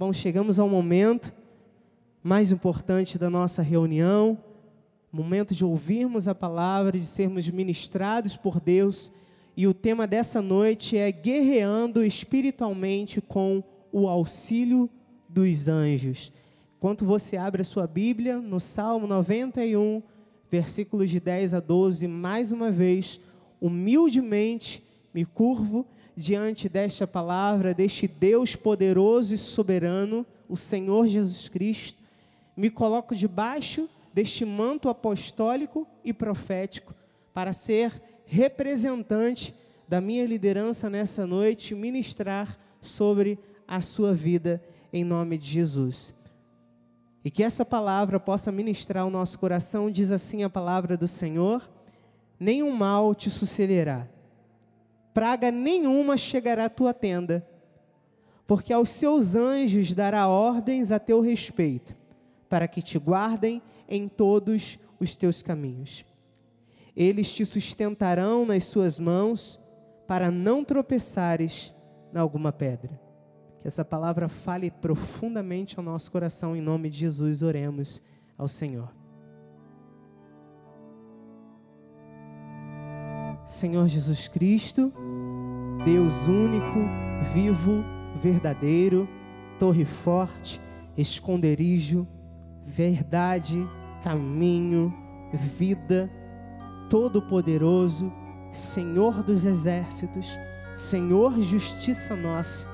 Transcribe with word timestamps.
Bom, 0.00 0.12
chegamos 0.12 0.60
ao 0.60 0.68
momento 0.68 1.32
mais 2.22 2.52
importante 2.52 3.18
da 3.18 3.28
nossa 3.28 3.62
reunião, 3.62 4.38
momento 5.10 5.56
de 5.56 5.64
ouvirmos 5.64 6.28
a 6.28 6.36
palavra, 6.36 6.96
de 6.96 7.04
sermos 7.04 7.50
ministrados 7.50 8.36
por 8.36 8.60
Deus, 8.60 9.10
e 9.56 9.66
o 9.66 9.74
tema 9.74 10.06
dessa 10.06 10.40
noite 10.40 10.96
é 10.96 11.10
guerreando 11.10 12.04
espiritualmente 12.04 13.20
com 13.20 13.60
o 13.90 14.06
auxílio 14.06 14.88
dos 15.28 15.66
anjos. 15.66 16.32
Enquanto 16.76 17.04
você 17.04 17.36
abre 17.36 17.62
a 17.62 17.64
sua 17.64 17.88
Bíblia, 17.88 18.38
no 18.38 18.60
Salmo 18.60 19.04
91, 19.04 20.00
versículos 20.48 21.10
de 21.10 21.18
10 21.18 21.54
a 21.54 21.60
12, 21.60 22.06
mais 22.06 22.52
uma 22.52 22.70
vez, 22.70 23.20
humildemente 23.60 24.80
me 25.12 25.24
curvo 25.24 25.84
diante 26.18 26.68
desta 26.68 27.06
palavra, 27.06 27.72
deste 27.72 28.08
Deus 28.08 28.56
poderoso 28.56 29.32
e 29.32 29.38
soberano, 29.38 30.26
o 30.48 30.56
Senhor 30.56 31.06
Jesus 31.06 31.48
Cristo, 31.48 32.02
me 32.56 32.68
coloco 32.68 33.14
debaixo 33.14 33.88
deste 34.12 34.44
manto 34.44 34.88
apostólico 34.88 35.86
e 36.04 36.12
profético 36.12 36.92
para 37.32 37.52
ser 37.52 38.02
representante 38.26 39.54
da 39.86 40.00
minha 40.00 40.26
liderança 40.26 40.90
nessa 40.90 41.24
noite, 41.24 41.72
ministrar 41.72 42.58
sobre 42.80 43.38
a 43.66 43.80
sua 43.80 44.12
vida 44.12 44.60
em 44.92 45.04
nome 45.04 45.38
de 45.38 45.48
Jesus. 45.48 46.12
E 47.24 47.30
que 47.30 47.44
essa 47.44 47.64
palavra 47.64 48.18
possa 48.18 48.50
ministrar 48.50 49.06
o 49.06 49.10
nosso 49.10 49.38
coração, 49.38 49.88
diz 49.88 50.10
assim 50.10 50.42
a 50.42 50.50
palavra 50.50 50.96
do 50.96 51.06
Senhor: 51.06 51.70
nenhum 52.40 52.72
mal 52.72 53.14
te 53.14 53.30
sucederá 53.30 54.08
praga 55.18 55.50
nenhuma 55.50 56.16
chegará 56.16 56.66
à 56.66 56.70
tua 56.70 56.94
tenda, 56.94 57.44
porque 58.46 58.72
aos 58.72 58.88
seus 58.90 59.34
anjos 59.34 59.92
dará 59.92 60.28
ordens 60.28 60.92
a 60.92 60.98
teu 61.00 61.20
respeito, 61.20 61.92
para 62.48 62.68
que 62.68 62.80
te 62.80 63.00
guardem 63.00 63.60
em 63.88 64.06
todos 64.06 64.78
os 65.00 65.16
teus 65.16 65.42
caminhos. 65.42 66.04
Eles 66.94 67.32
te 67.32 67.44
sustentarão 67.44 68.46
nas 68.46 68.62
suas 68.62 68.96
mãos, 68.96 69.58
para 70.06 70.30
não 70.30 70.62
tropeçares 70.62 71.74
em 72.14 72.18
alguma 72.18 72.52
pedra. 72.52 73.00
Que 73.60 73.66
essa 73.66 73.84
palavra 73.84 74.28
fale 74.28 74.70
profundamente 74.70 75.80
ao 75.80 75.84
nosso 75.84 76.12
coração, 76.12 76.54
em 76.54 76.60
nome 76.60 76.88
de 76.88 76.98
Jesus, 76.98 77.42
oremos 77.42 78.00
ao 78.38 78.46
Senhor. 78.46 78.96
Senhor 83.48 83.88
Jesus 83.88 84.28
Cristo, 84.28 84.92
Deus 85.84 86.26
único, 86.26 86.80
vivo, 87.32 87.84
verdadeiro, 88.22 89.08
torre 89.58 89.84
forte, 89.84 90.60
esconderijo, 90.96 92.06
verdade, 92.64 93.66
caminho, 94.02 94.92
vida, 95.32 96.10
todo-poderoso, 96.90 98.12
Senhor 98.52 99.22
dos 99.22 99.44
exércitos, 99.44 100.36
Senhor 100.74 101.40
justiça 101.40 102.16
nossa, 102.16 102.66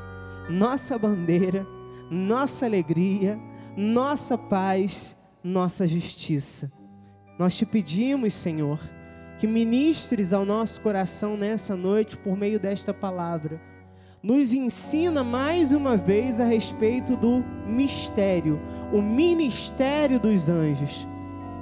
nossa 0.49 0.99
bandeira, 0.99 1.67
nossa 2.11 2.67
alegria, 2.67 3.39
nossa 3.77 4.39
paz, 4.39 5.17
nossa 5.43 5.87
justiça. 5.87 6.71
Nós 7.39 7.57
te 7.57 7.67
pedimos, 7.67 8.33
Senhor, 8.33 8.79
que 9.45 9.49
ministres 9.49 10.33
ao 10.33 10.47
nosso 10.47 10.81
coração 10.81 11.37
nessa 11.37 11.77
noite 11.77 12.17
por 12.17 12.35
meio 12.35 12.59
desta 12.59 12.95
palavra. 12.95 13.61
Nos 14.23 14.55
ensina 14.55 15.23
mais 15.23 15.71
uma 15.71 15.99
vez 15.99 16.41
a 16.41 16.47
respeito 16.47 17.15
do 17.15 17.45
mistério, 17.67 18.59
o 18.91 19.03
ministério 19.03 20.19
dos 20.19 20.49
anjos. 20.49 21.07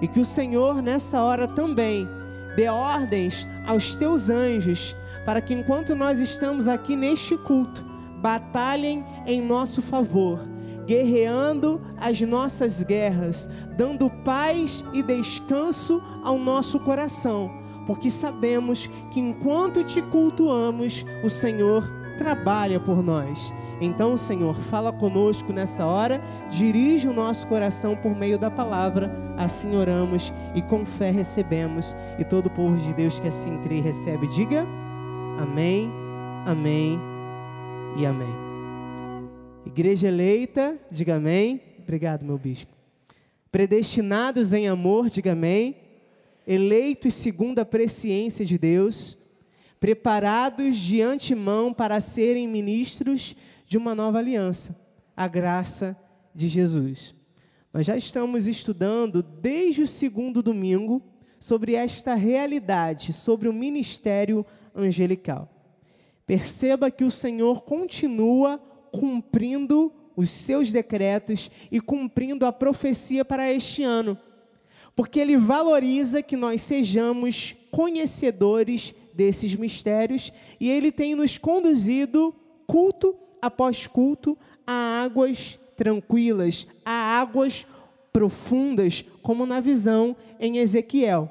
E 0.01 0.07
que 0.07 0.21
o 0.21 0.25
Senhor 0.25 0.81
nessa 0.81 1.25
hora 1.25 1.49
também 1.49 2.09
dê 2.55 2.69
ordens 2.69 3.49
aos 3.67 3.97
teus 3.97 4.31
anjos, 4.31 4.95
para 5.25 5.41
que 5.41 5.53
enquanto 5.53 5.97
nós 5.97 6.21
estamos 6.21 6.69
aqui 6.69 6.95
neste 6.95 7.37
culto, 7.37 7.85
batalhem 8.21 9.05
em 9.27 9.43
nosso 9.43 9.83
favor, 9.83 10.39
guerreando 10.87 11.81
as 11.99 12.21
nossas 12.21 12.81
guerras, 12.81 13.49
dando 13.77 14.09
paz 14.09 14.85
e 14.93 15.03
descanso 15.03 16.01
ao 16.23 16.39
nosso 16.39 16.79
coração 16.79 17.61
porque 17.87 18.11
sabemos 18.11 18.89
que 19.11 19.21
enquanto 19.21 19.85
te 19.85 20.01
cultuamos, 20.03 21.05
o 21.23 21.29
Senhor 21.29 21.85
trabalha 22.17 22.79
por 22.79 23.03
nós. 23.03 23.53
Então, 23.81 24.17
Senhor, 24.17 24.55
fala 24.55 24.93
conosco 24.93 25.53
nessa 25.53 25.85
hora, 25.85 26.23
dirige 26.49 27.09
o 27.09 27.13
nosso 27.13 27.47
coração 27.49 27.97
por 27.97 28.17
meio 28.17 28.39
da 28.39 28.49
palavra, 28.49 29.11
assim 29.37 29.75
oramos 29.75 30.33
e 30.55 30.63
com 30.63 30.85
fé 30.85 31.11
recebemos. 31.11 31.97
E 32.17 32.25
todo 32.25 32.47
o 32.47 32.51
povo 32.51 32.77
de 32.77 32.95
Deus 32.95 33.19
que 33.19 33.27
assim 33.27 33.59
crê 33.59 33.79
e 33.79 33.81
recebe, 33.81 34.29
diga 34.29 34.65
amém, 35.41 35.91
amém 36.47 37.01
e 37.97 38.07
amém. 38.07 38.33
Igreja 39.67 40.07
eleita, 40.09 40.79
diga 40.89 41.17
amém. 41.17 41.61
Obrigado, 41.83 42.25
meu 42.25 42.39
bispo. 42.39 42.71
Predestinados 43.51 44.53
em 44.53 44.69
amor, 44.69 45.09
diga 45.09 45.33
amém 45.33 45.82
eleitos 46.47 47.15
segundo 47.15 47.59
a 47.59 47.65
presciência 47.65 48.45
de 48.45 48.59
Deus, 48.59 49.19
preparados 49.79 50.77
de 50.77 51.03
antemão 51.03 51.73
para 51.73 52.01
serem 52.01 52.47
ministros 52.47 53.35
de 53.67 53.77
uma 53.77 53.95
nova 53.95 54.19
aliança, 54.19 54.79
a 55.17 55.27
graça 55.27 55.97
de 56.35 56.49
Jesus. 56.49 57.15
Nós 57.73 57.87
já 57.87 57.97
estamos 57.97 58.47
estudando 58.47 59.23
desde 59.23 59.83
o 59.83 59.89
segundo 59.89 60.43
domingo 60.43 61.03
sobre 61.39 61.75
esta 61.75 62.15
realidade, 62.15 63.13
sobre 63.13 63.49
o 63.49 63.53
ministério 63.53 64.45
angelical. 64.75 65.49
Perceba 66.27 66.91
que 66.91 67.05
o 67.05 67.11
Senhor 67.11 67.63
continua 67.63 68.59
cumprindo 68.93 69.93
os 70.15 70.31
seus 70.31 70.71
decretos 70.71 71.51
e 71.71 71.81
cumprindo 71.81 72.47
a 72.47 72.53
profecia 72.53 73.25
para 73.25 73.51
este 73.51 73.83
ano 73.83 74.19
porque 74.95 75.19
ele 75.21 75.37
valoriza 75.37 76.23
que 76.23 76.37
nós 76.37 76.63
sejamos 76.63 77.57
conhecedores 77.71 78.95
desses 79.15 79.55
mistérios 79.55 80.33
e 80.61 80.69
ele 80.71 80.93
tem 80.93 81.15
nos 81.15 81.39
conduzido 81.39 82.35
culto 82.67 83.15
após 83.41 83.87
culto 83.87 84.37
a 84.67 85.03
águas 85.03 85.59
tranquilas, 85.77 86.67
a 86.85 87.21
águas 87.21 87.67
profundas, 88.13 89.05
como 89.23 89.47
na 89.47 89.61
visão 89.61 90.15
em 90.39 90.59
Ezequiel. 90.59 91.31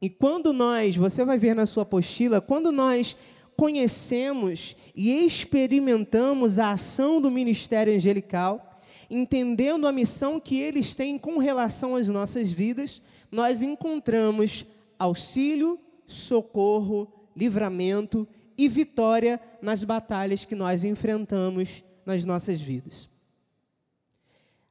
E 0.00 0.08
quando 0.08 0.52
nós, 0.52 0.96
você 0.96 1.24
vai 1.24 1.38
ver 1.38 1.54
na 1.54 1.66
sua 1.66 1.82
apostila, 1.82 2.40
quando 2.40 2.70
nós 2.70 3.16
conhecemos 3.56 4.76
e 4.94 5.24
experimentamos 5.24 6.58
a 6.58 6.72
ação 6.72 7.20
do 7.20 7.30
ministério 7.30 7.94
angelical, 7.94 8.73
entendendo 9.10 9.86
a 9.86 9.92
missão 9.92 10.40
que 10.40 10.60
eles 10.60 10.94
têm 10.94 11.18
com 11.18 11.38
relação 11.38 11.96
às 11.96 12.08
nossas 12.08 12.52
vidas, 12.52 13.02
nós 13.30 13.62
encontramos 13.62 14.64
auxílio, 14.98 15.78
socorro, 16.06 17.12
livramento 17.36 18.26
e 18.56 18.68
vitória 18.68 19.40
nas 19.60 19.82
batalhas 19.82 20.44
que 20.44 20.54
nós 20.54 20.84
enfrentamos 20.84 21.82
nas 22.06 22.24
nossas 22.24 22.60
vidas. 22.60 23.08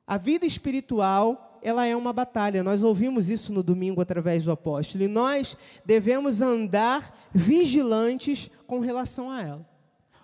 A 0.05 0.17
vida 0.17 0.45
espiritual, 0.45 1.59
ela 1.61 1.85
é 1.85 1.95
uma 1.95 2.13
batalha. 2.13 2.63
Nós 2.63 2.83
ouvimos 2.83 3.29
isso 3.29 3.53
no 3.53 3.63
domingo 3.63 4.01
através 4.01 4.43
do 4.43 4.51
apóstolo 4.51 5.03
e 5.03 5.07
nós 5.07 5.57
devemos 5.85 6.41
andar 6.41 7.29
vigilantes 7.33 8.49
com 8.67 8.79
relação 8.79 9.29
a 9.29 9.41
ela. 9.41 9.72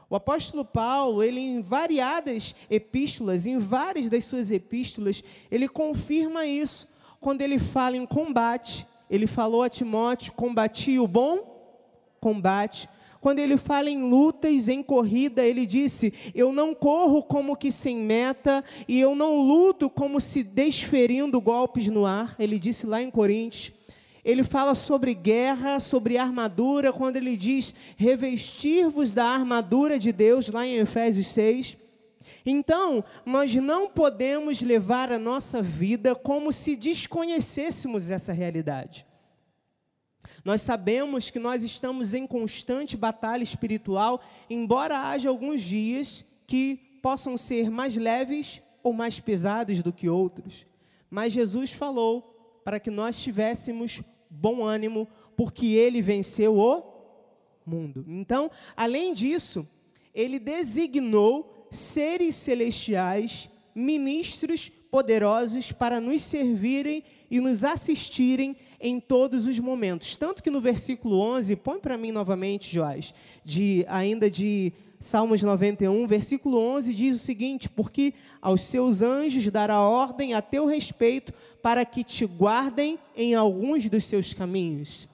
O 0.09 0.15
apóstolo 0.15 0.65
Paulo, 0.65 1.21
ele 1.21 1.39
em 1.39 1.61
variadas 1.61 2.55
epístolas, 2.69 3.45
em 3.45 3.59
várias 3.59 4.09
das 4.09 4.23
suas 4.23 4.51
epístolas, 4.51 5.23
ele 5.51 5.67
confirma 5.67 6.47
isso. 6.47 6.87
Quando 7.21 7.41
ele 7.41 7.59
fala 7.59 7.95
em 7.95 8.05
combate, 8.05 8.87
ele 9.09 9.27
falou 9.27 9.61
a 9.61 9.69
Timóteo: 9.69 10.33
combati 10.33 10.97
o 10.97 11.07
bom 11.07 11.59
combate. 12.19 12.89
Quando 13.21 13.39
ele 13.39 13.57
fala 13.57 13.89
em 13.89 14.01
lutas, 14.01 14.67
em 14.69 14.81
corrida, 14.81 15.45
ele 15.45 15.65
disse: 15.65 16.31
Eu 16.33 16.51
não 16.51 16.73
corro 16.73 17.21
como 17.21 17.55
que 17.55 17.71
sem 17.71 17.97
meta, 17.97 18.63
e 18.87 18.99
eu 18.99 19.13
não 19.13 19.41
luto 19.41 19.89
como 19.89 20.19
se 20.19 20.41
desferindo 20.41 21.39
golpes 21.39 21.87
no 21.87 22.05
ar. 22.05 22.35
Ele 22.39 22.57
disse 22.57 22.87
lá 22.87 23.01
em 23.01 23.11
Coríntios. 23.11 23.78
Ele 24.29 24.43
fala 24.43 24.75
sobre 24.75 25.15
guerra, 25.15 25.79
sobre 25.79 26.15
armadura, 26.15 26.93
quando 26.93 27.15
ele 27.15 27.35
diz 27.35 27.73
revestir-vos 27.97 29.11
da 29.11 29.25
armadura 29.25 29.97
de 29.97 30.11
Deus, 30.11 30.49
lá 30.49 30.67
em 30.67 30.75
Efésios 30.75 31.25
6. 31.27 31.75
Então, 32.45 33.03
nós 33.25 33.55
não 33.55 33.87
podemos 33.87 34.61
levar 34.61 35.11
a 35.11 35.17
nossa 35.17 35.63
vida 35.63 36.13
como 36.13 36.51
se 36.51 36.75
desconhecêssemos 36.75 38.11
essa 38.11 38.31
realidade. 38.31 39.03
Nós 40.45 40.61
sabemos 40.61 41.31
que 41.31 41.39
nós 41.39 41.63
estamos 41.63 42.13
em 42.13 42.27
constante 42.27 42.95
batalha 42.95 43.41
espiritual, 43.41 44.21
embora 44.47 45.09
haja 45.09 45.27
alguns 45.27 45.61
dias 45.61 46.23
que 46.45 46.75
possam 47.01 47.35
ser 47.35 47.71
mais 47.71 47.97
leves 47.97 48.61
ou 48.83 48.93
mais 48.93 49.19
pesados 49.19 49.81
do 49.81 49.91
que 49.91 50.07
outros. 50.07 50.67
Mas 51.09 51.33
Jesus 51.33 51.73
falou 51.73 52.61
para 52.63 52.79
que 52.79 52.91
nós 52.91 53.19
tivéssemos 53.19 54.01
bom 54.29 54.63
ânimo, 54.63 55.07
porque 55.35 55.67
ele 55.67 56.01
venceu 56.01 56.57
o 56.57 56.83
mundo. 57.65 58.05
Então, 58.07 58.51
além 58.75 59.13
disso, 59.13 59.67
ele 60.13 60.39
designou 60.39 61.67
seres 61.71 62.35
celestiais, 62.35 63.49
ministros 63.73 64.69
poderosos 64.69 65.71
para 65.71 66.01
nos 66.01 66.21
servirem 66.21 67.03
e 67.29 67.39
nos 67.39 67.63
assistirem 67.63 68.55
em 68.81 68.99
todos 68.99 69.45
os 69.45 69.59
momentos. 69.59 70.15
Tanto 70.15 70.41
que 70.41 70.49
no 70.49 70.59
versículo 70.59 71.19
11, 71.19 71.55
põe 71.57 71.79
para 71.79 71.97
mim 71.97 72.11
novamente, 72.11 72.73
Joás, 72.73 73.13
de 73.45 73.85
ainda 73.87 74.29
de 74.29 74.73
Salmos 74.99 75.41
91, 75.41 76.05
versículo 76.05 76.57
11 76.57 76.93
diz 76.93 77.15
o 77.15 77.23
seguinte: 77.23 77.69
Porque 77.69 78.13
aos 78.41 78.61
seus 78.61 79.01
anjos 79.01 79.49
dará 79.49 79.79
ordem 79.79 80.33
a 80.33 80.41
teu 80.41 80.65
respeito 80.65 81.33
para 81.61 81.85
que 81.85 82.03
te 82.03 82.25
guardem 82.25 82.99
em 83.15 83.33
alguns 83.33 83.87
dos 83.87 84.03
seus 84.03 84.33
caminhos. 84.33 85.07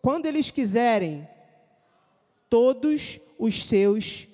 Quando 0.00 0.24
eles 0.24 0.50
quiserem, 0.50 1.28
todos 2.48 3.20
os 3.38 3.62
seus 3.64 4.26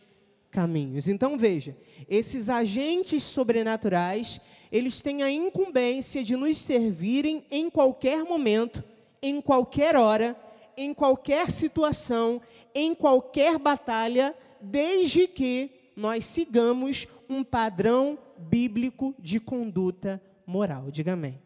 caminhos. 0.52 1.08
Então 1.08 1.36
veja, 1.36 1.76
esses 2.08 2.48
agentes 2.48 3.24
sobrenaturais, 3.24 4.40
eles 4.70 5.00
têm 5.00 5.24
a 5.24 5.30
incumbência 5.30 6.22
de 6.22 6.36
nos 6.36 6.58
servirem 6.58 7.44
em 7.50 7.68
qualquer 7.68 8.22
momento, 8.22 8.84
em 9.20 9.40
qualquer 9.40 9.96
hora, 9.96 10.36
em 10.76 10.94
qualquer 10.94 11.50
situação, 11.50 12.40
em 12.74 12.94
qualquer 12.94 13.58
batalha, 13.58 14.34
desde 14.60 15.26
que 15.26 15.70
nós 15.96 16.24
sigamos 16.24 17.06
um 17.28 17.44
padrão 17.44 18.18
bíblico 18.36 19.14
de 19.18 19.38
conduta 19.38 20.20
moral. 20.46 20.90
Diga 20.90 21.12
amém. 21.12 21.38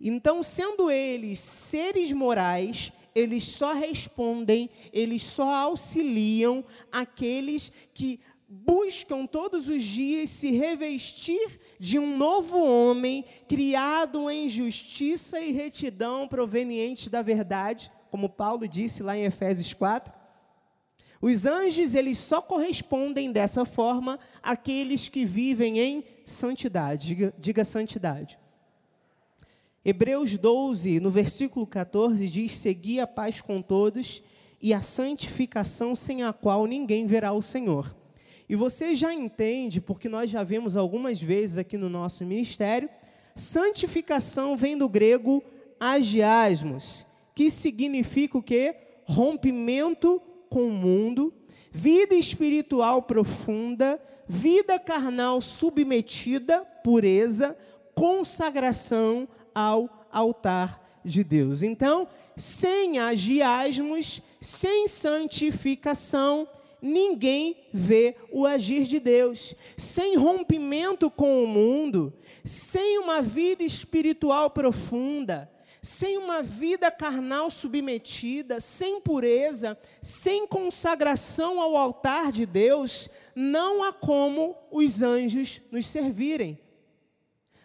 Então, 0.00 0.42
sendo 0.42 0.90
eles 0.90 1.38
seres 1.38 2.12
morais, 2.12 2.92
eles 3.14 3.44
só 3.44 3.72
respondem, 3.72 4.68
eles 4.92 5.22
só 5.22 5.54
auxiliam 5.54 6.62
aqueles 6.92 7.72
que 7.94 8.20
buscam 8.48 9.26
todos 9.26 9.68
os 9.68 9.82
dias 9.82 10.30
se 10.30 10.52
revestir 10.52 11.58
de 11.80 11.98
um 11.98 12.16
novo 12.16 12.62
homem 12.62 13.24
criado 13.48 14.30
em 14.30 14.48
justiça 14.48 15.40
e 15.40 15.50
retidão 15.50 16.28
provenientes 16.28 17.08
da 17.08 17.22
verdade, 17.22 17.90
como 18.10 18.28
Paulo 18.28 18.66
disse 18.68 19.02
lá 19.02 19.16
em 19.16 19.24
Efésios 19.24 19.72
4. 19.72 20.12
Os 21.20 21.46
anjos, 21.46 21.94
eles 21.94 22.18
só 22.18 22.42
correspondem 22.42 23.32
dessa 23.32 23.64
forma 23.64 24.18
àqueles 24.42 25.08
que 25.08 25.24
vivem 25.24 25.78
em 25.78 26.04
santidade. 26.24 27.08
Diga, 27.08 27.34
diga 27.38 27.64
santidade. 27.64 28.38
Hebreus 29.84 30.36
12, 30.36 31.00
no 31.00 31.10
versículo 31.10 31.66
14, 31.66 32.28
diz: 32.28 32.52
Segui 32.52 33.00
a 33.00 33.06
paz 33.06 33.40
com 33.40 33.62
todos 33.62 34.22
e 34.60 34.74
a 34.74 34.82
santificação 34.82 35.94
sem 35.94 36.22
a 36.22 36.32
qual 36.32 36.66
ninguém 36.66 37.06
verá 37.06 37.32
o 37.32 37.40
Senhor. 37.40 37.94
E 38.48 38.54
você 38.54 38.94
já 38.94 39.12
entende, 39.12 39.80
porque 39.80 40.08
nós 40.08 40.30
já 40.30 40.42
vemos 40.42 40.76
algumas 40.76 41.20
vezes 41.20 41.58
aqui 41.58 41.76
no 41.76 41.88
nosso 41.88 42.24
ministério, 42.24 42.88
santificação 43.34 44.56
vem 44.56 44.76
do 44.76 44.88
grego 44.88 45.42
agiasmos, 45.78 47.06
que 47.36 47.50
significa 47.50 48.38
o 48.38 48.42
quê? 48.42 48.74
Rompimento 49.04 50.22
com 50.48 50.68
o 50.68 50.72
mundo, 50.72 51.34
vida 51.70 52.14
espiritual 52.14 53.02
profunda, 53.02 54.00
vida 54.26 54.78
carnal 54.78 55.42
submetida, 55.42 56.60
pureza, 56.82 57.54
consagração 57.94 59.28
ao 59.54 60.08
altar 60.10 61.00
de 61.04 61.22
Deus. 61.22 61.62
Então, 61.62 62.08
sem 62.38 62.98
agiasmos, 62.98 64.22
sem 64.40 64.88
santificação, 64.88 66.48
ninguém 66.80 67.54
vê 67.70 68.16
o 68.32 68.46
agir 68.46 68.84
de 68.84 68.98
Deus. 68.98 69.54
Sem 69.76 70.16
rompimento 70.16 71.10
com 71.10 71.44
o 71.44 71.46
mundo, 71.46 72.14
sem 72.42 72.98
uma 72.98 73.20
vida 73.20 73.62
espiritual 73.62 74.48
profunda, 74.48 75.50
sem 75.86 76.18
uma 76.18 76.42
vida 76.42 76.90
carnal 76.90 77.48
submetida, 77.48 78.60
sem 78.60 79.00
pureza, 79.00 79.78
sem 80.02 80.44
consagração 80.44 81.60
ao 81.60 81.76
altar 81.76 82.32
de 82.32 82.44
Deus, 82.44 83.08
não 83.36 83.84
há 83.84 83.92
como 83.92 84.56
os 84.72 85.00
anjos 85.00 85.60
nos 85.70 85.86
servirem. 85.86 86.58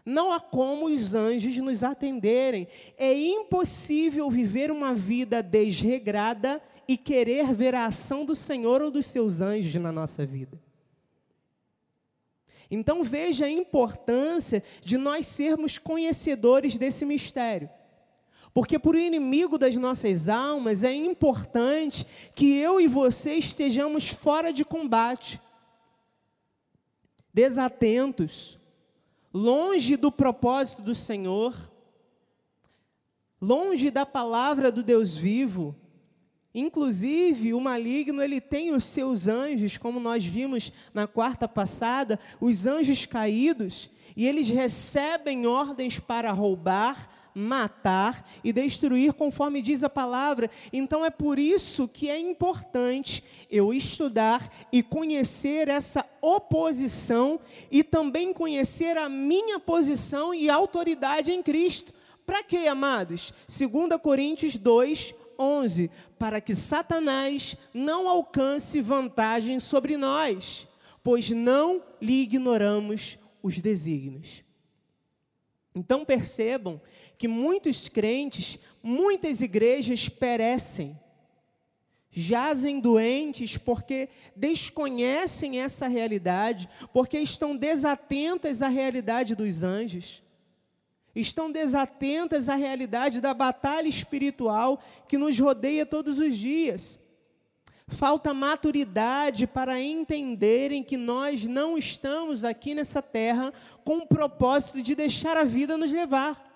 Não 0.05 0.31
há 0.31 0.39
como 0.39 0.85
os 0.85 1.15
anjos 1.15 1.57
nos 1.57 1.83
atenderem. 1.83 2.67
É 2.95 3.11
impossível 3.11 4.29
viver 4.29 4.69
uma 4.69 4.93
vida 4.93 5.41
desregrada 5.41 6.61
e 6.87 6.97
querer 6.97 7.51
ver 7.55 7.73
a 7.73 7.87
ação 7.87 8.23
do 8.23 8.35
Senhor 8.35 8.83
ou 8.83 8.91
dos 8.91 9.07
seus 9.07 9.41
anjos 9.41 9.73
na 9.81 9.91
nossa 9.91 10.27
vida. 10.27 10.61
Então 12.69 13.03
veja 13.03 13.45
a 13.45 13.49
importância 13.49 14.63
de 14.83 14.95
nós 14.95 15.25
sermos 15.25 15.79
conhecedores 15.79 16.77
desse 16.77 17.03
mistério. 17.03 17.67
Porque 18.53 18.77
por 18.77 18.95
inimigo 18.95 19.57
das 19.57 19.75
nossas 19.75 20.27
almas 20.27 20.83
é 20.83 20.93
importante 20.93 22.05
que 22.35 22.57
eu 22.57 22.81
e 22.81 22.87
você 22.87 23.35
estejamos 23.35 24.09
fora 24.09 24.51
de 24.51 24.65
combate, 24.65 25.39
desatentos, 27.33 28.57
longe 29.33 29.95
do 29.95 30.11
propósito 30.11 30.81
do 30.81 30.93
Senhor, 30.93 31.55
longe 33.41 33.89
da 33.89 34.05
palavra 34.05 34.71
do 34.71 34.83
Deus 34.83 35.15
vivo. 35.15 35.75
Inclusive, 36.53 37.53
o 37.53 37.61
maligno 37.61 38.21
ele 38.21 38.41
tem 38.41 38.71
os 38.71 38.83
seus 38.83 39.29
anjos, 39.29 39.77
como 39.77 40.01
nós 40.01 40.25
vimos 40.25 40.73
na 40.93 41.07
quarta 41.07 41.47
passada, 41.47 42.19
os 42.41 42.65
anjos 42.65 43.05
caídos, 43.05 43.89
e 44.17 44.27
eles 44.27 44.49
recebem 44.49 45.47
ordens 45.47 45.97
para 45.97 46.33
roubar, 46.33 47.09
matar 47.33 48.27
e 48.43 48.51
destruir, 48.51 49.13
conforme 49.13 49.61
diz 49.61 49.83
a 49.83 49.89
palavra. 49.89 50.49
Então 50.71 51.05
é 51.05 51.09
por 51.09 51.39
isso 51.39 51.87
que 51.87 52.09
é 52.09 52.19
importante 52.19 53.23
eu 53.49 53.73
estudar 53.73 54.51
e 54.71 54.83
conhecer 54.83 55.67
essa 55.67 56.05
oposição 56.21 57.39
e 57.69 57.83
também 57.83 58.33
conhecer 58.33 58.97
a 58.97 59.09
minha 59.09 59.59
posição 59.59 60.33
e 60.33 60.49
autoridade 60.49 61.31
em 61.31 61.41
Cristo. 61.41 61.93
Para 62.25 62.43
quê, 62.43 62.67
amados? 62.67 63.33
2 63.47 63.99
Coríntios 64.01 64.55
2, 64.55 65.13
11. 65.37 65.91
Para 66.19 66.39
que 66.39 66.53
Satanás 66.53 67.57
não 67.73 68.07
alcance 68.07 68.79
vantagem 68.81 69.59
sobre 69.59 69.97
nós, 69.97 70.67
pois 71.03 71.29
não 71.31 71.81
lhe 72.01 72.21
ignoramos 72.21 73.17
os 73.41 73.57
desígnios. 73.57 74.43
Então 75.73 76.05
percebam 76.05 76.81
que 77.21 77.27
muitos 77.27 77.87
crentes, 77.87 78.57
muitas 78.81 79.41
igrejas 79.41 80.09
perecem, 80.09 80.99
jazem 82.09 82.79
doentes 82.79 83.59
porque 83.59 84.09
desconhecem 84.35 85.59
essa 85.59 85.87
realidade, 85.87 86.67
porque 86.91 87.19
estão 87.19 87.55
desatentas 87.55 88.63
à 88.63 88.69
realidade 88.69 89.35
dos 89.35 89.61
anjos, 89.61 90.23
estão 91.13 91.51
desatentas 91.51 92.49
à 92.49 92.55
realidade 92.55 93.21
da 93.21 93.35
batalha 93.35 93.87
espiritual 93.87 94.81
que 95.07 95.15
nos 95.15 95.37
rodeia 95.37 95.85
todos 95.85 96.17
os 96.17 96.35
dias. 96.35 96.97
Falta 97.87 98.33
maturidade 98.33 99.45
para 99.45 99.79
entenderem 99.79 100.81
que 100.81 100.97
nós 100.97 101.45
não 101.45 101.77
estamos 101.77 102.43
aqui 102.43 102.73
nessa 102.73 102.99
terra 102.99 103.53
com 103.85 103.97
o 103.99 104.07
propósito 104.07 104.81
de 104.81 104.95
deixar 104.95 105.37
a 105.37 105.43
vida 105.43 105.77
nos 105.77 105.93
levar 105.93 106.49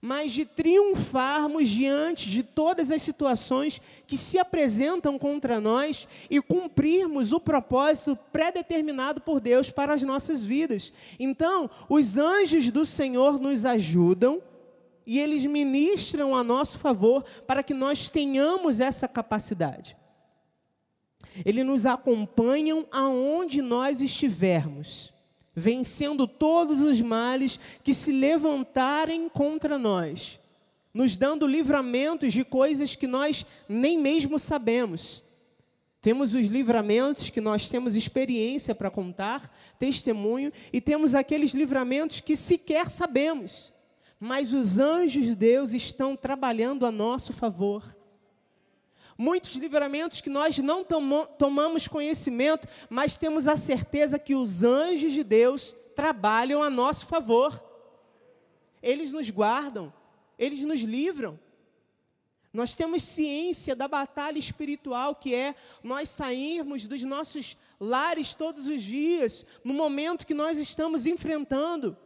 mas 0.00 0.32
de 0.32 0.44
triunfarmos 0.44 1.68
diante 1.68 2.30
de 2.30 2.42
todas 2.42 2.90
as 2.90 3.02
situações 3.02 3.80
que 4.06 4.16
se 4.16 4.38
apresentam 4.38 5.18
contra 5.18 5.60
nós 5.60 6.08
e 6.30 6.40
cumprirmos 6.40 7.32
o 7.32 7.40
propósito 7.40 8.16
pré-determinado 8.32 9.20
por 9.20 9.40
Deus 9.40 9.70
para 9.70 9.94
as 9.94 10.02
nossas 10.02 10.44
vidas. 10.44 10.92
Então, 11.18 11.70
os 11.88 12.16
anjos 12.16 12.70
do 12.70 12.86
Senhor 12.86 13.38
nos 13.40 13.64
ajudam 13.64 14.42
e 15.06 15.18
eles 15.18 15.44
ministram 15.44 16.34
a 16.34 16.44
nosso 16.44 16.78
favor 16.78 17.24
para 17.46 17.62
que 17.62 17.74
nós 17.74 18.08
tenhamos 18.08 18.80
essa 18.80 19.08
capacidade. 19.08 19.96
Eles 21.44 21.64
nos 21.64 21.86
acompanham 21.86 22.86
aonde 22.90 23.62
nós 23.62 24.00
estivermos 24.00 25.12
vencendo 25.54 26.26
todos 26.26 26.80
os 26.80 27.00
males 27.00 27.58
que 27.82 27.92
se 27.92 28.12
levantarem 28.12 29.28
contra 29.28 29.78
nós, 29.78 30.38
nos 30.92 31.16
dando 31.16 31.46
livramentos 31.46 32.32
de 32.32 32.44
coisas 32.44 32.94
que 32.94 33.06
nós 33.06 33.44
nem 33.68 33.98
mesmo 33.98 34.38
sabemos. 34.38 35.22
Temos 36.00 36.34
os 36.34 36.48
livramentos 36.48 37.30
que 37.30 37.40
nós 37.40 37.68
temos 37.68 37.94
experiência 37.94 38.74
para 38.74 38.90
contar, 38.90 39.54
testemunho, 39.78 40.52
e 40.72 40.80
temos 40.80 41.14
aqueles 41.14 41.52
livramentos 41.52 42.20
que 42.20 42.34
sequer 42.34 42.90
sabemos, 42.90 43.72
mas 44.18 44.52
os 44.52 44.78
anjos 44.78 45.24
de 45.24 45.34
Deus 45.36 45.72
estão 45.72 46.16
trabalhando 46.16 46.84
a 46.84 46.90
nosso 46.90 47.32
favor. 47.32 48.01
Muitos 49.22 49.54
livramentos 49.54 50.20
que 50.20 50.28
nós 50.28 50.58
não 50.58 50.84
tomamos 51.38 51.86
conhecimento, 51.86 52.66
mas 52.90 53.16
temos 53.16 53.46
a 53.46 53.54
certeza 53.54 54.18
que 54.18 54.34
os 54.34 54.64
anjos 54.64 55.12
de 55.12 55.22
Deus 55.22 55.72
trabalham 55.94 56.60
a 56.60 56.68
nosso 56.68 57.06
favor. 57.06 57.62
Eles 58.82 59.12
nos 59.12 59.30
guardam, 59.30 59.94
eles 60.36 60.62
nos 60.62 60.80
livram. 60.80 61.38
Nós 62.52 62.74
temos 62.74 63.04
ciência 63.04 63.76
da 63.76 63.86
batalha 63.86 64.40
espiritual 64.40 65.14
que 65.14 65.32
é 65.32 65.54
nós 65.84 66.08
sairmos 66.08 66.88
dos 66.88 67.04
nossos 67.04 67.56
lares 67.78 68.34
todos 68.34 68.66
os 68.66 68.82
dias, 68.82 69.46
no 69.62 69.72
momento 69.72 70.26
que 70.26 70.34
nós 70.34 70.58
estamos 70.58 71.06
enfrentando. 71.06 71.96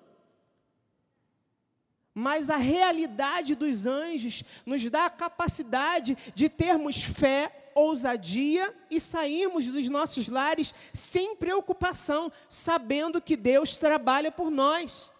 Mas 2.18 2.48
a 2.48 2.56
realidade 2.56 3.54
dos 3.54 3.84
anjos 3.84 4.42
nos 4.64 4.82
dá 4.88 5.04
a 5.04 5.10
capacidade 5.10 6.16
de 6.34 6.48
termos 6.48 7.02
fé, 7.02 7.70
ousadia 7.74 8.74
e 8.90 8.98
sairmos 8.98 9.66
dos 9.66 9.86
nossos 9.90 10.26
lares 10.26 10.74
sem 10.94 11.36
preocupação, 11.36 12.32
sabendo 12.48 13.20
que 13.20 13.36
Deus 13.36 13.76
trabalha 13.76 14.32
por 14.32 14.50
nós, 14.50 15.10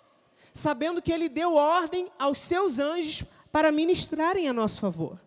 sabendo 0.55 1.03
que 1.03 1.13
Ele 1.13 1.29
deu 1.29 1.53
ordem 1.53 2.11
aos 2.19 2.39
seus 2.39 2.79
anjos 2.79 3.25
para 3.53 3.71
ministrarem 3.71 4.49
a 4.49 4.53
nosso 4.55 4.81
favor. 4.81 5.21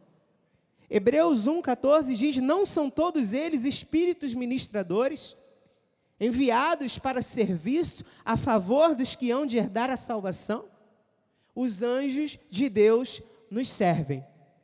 Hebreus 0.90 1.46
1,14 1.46 2.16
diz: 2.16 2.38
Não 2.38 2.66
são 2.66 2.90
todos 2.90 3.32
eles 3.32 3.64
espíritos 3.64 4.34
ministradores, 4.34 5.38
enviados 6.20 6.98
para 6.98 7.22
serviço 7.22 8.04
a 8.26 8.36
favor 8.36 8.96
dos 8.96 9.14
que 9.14 9.30
hão 9.30 9.46
de 9.46 9.60
herdar 9.60 9.92
a 9.92 9.98
salvação? 9.98 10.79
Os 11.56 11.82
anjos 11.82 12.38
de 12.50 12.70
Deus 12.70 13.22
nos 13.50 13.70
servem. 13.70 14.24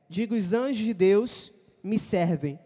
Digo, 0.10 0.36
os 0.36 0.54
anjos 0.54 0.86
de 0.86 0.94
Deus 0.94 1.52
me 1.84 2.00
servem. 2.00 2.60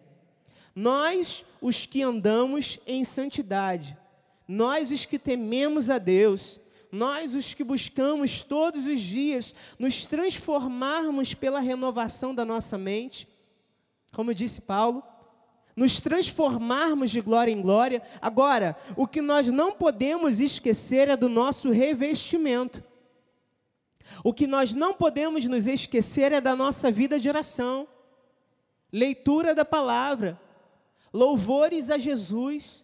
Nós, 0.75 1.43
os 1.61 1.85
que 1.85 2.01
andamos 2.01 2.79
em 2.85 3.03
santidade, 3.03 3.97
nós, 4.47 4.91
os 4.91 5.05
que 5.05 5.19
tememos 5.19 5.89
a 5.89 5.97
Deus, 5.97 6.59
nós, 6.91 7.35
os 7.35 7.53
que 7.53 7.63
buscamos 7.63 8.41
todos 8.41 8.85
os 8.85 9.01
dias 9.01 9.53
nos 9.77 10.05
transformarmos 10.05 11.33
pela 11.33 11.59
renovação 11.59 12.33
da 12.33 12.43
nossa 12.43 12.77
mente, 12.77 13.27
como 14.11 14.33
disse 14.33 14.61
Paulo, 14.61 15.03
nos 15.75 16.01
transformarmos 16.01 17.11
de 17.11 17.21
glória 17.21 17.51
em 17.51 17.61
glória. 17.61 18.01
Agora, 18.21 18.75
o 18.97 19.07
que 19.07 19.21
nós 19.21 19.47
não 19.47 19.71
podemos 19.71 20.39
esquecer 20.39 21.07
é 21.07 21.15
do 21.15 21.29
nosso 21.29 21.71
revestimento. 21.71 22.83
O 24.23 24.33
que 24.33 24.47
nós 24.47 24.73
não 24.73 24.93
podemos 24.93 25.45
nos 25.45 25.67
esquecer 25.67 26.31
é 26.31 26.41
da 26.41 26.55
nossa 26.55 26.91
vida 26.91 27.19
de 27.19 27.29
oração, 27.29 27.87
leitura 28.91 29.55
da 29.55 29.65
palavra, 29.65 30.39
louvores 31.13 31.89
a 31.89 31.97
Jesus 31.97 32.83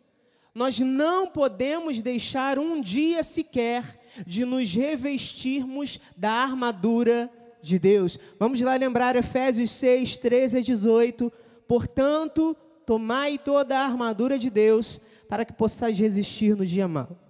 nós 0.56 0.80
não 0.80 1.28
podemos 1.28 2.02
deixar 2.02 2.58
um 2.58 2.80
dia 2.80 3.26
sequer 3.26 4.00
de 4.26 4.46
nos 4.46 4.74
revestirmos 4.74 6.00
da 6.16 6.32
armadura 6.32 7.30
de 7.62 7.78
Deus. 7.78 8.18
Vamos 8.40 8.62
lá 8.62 8.74
lembrar 8.78 9.18
Efésios 9.18 9.72
6, 9.72 10.16
13 10.16 10.60
a 10.60 10.62
18. 10.62 11.34
Portanto, 11.68 12.56
tomai 12.86 13.38
toda 13.38 13.78
a 13.78 13.84
armadura 13.84 14.40
de 14.40 14.50
Deus 14.50 15.02
para 15.28 15.44
que 15.44 15.52
possais 15.52 16.00
resistir 16.00 16.56
no 16.56 16.66
dia 16.66 16.88
mau. 16.88 17.25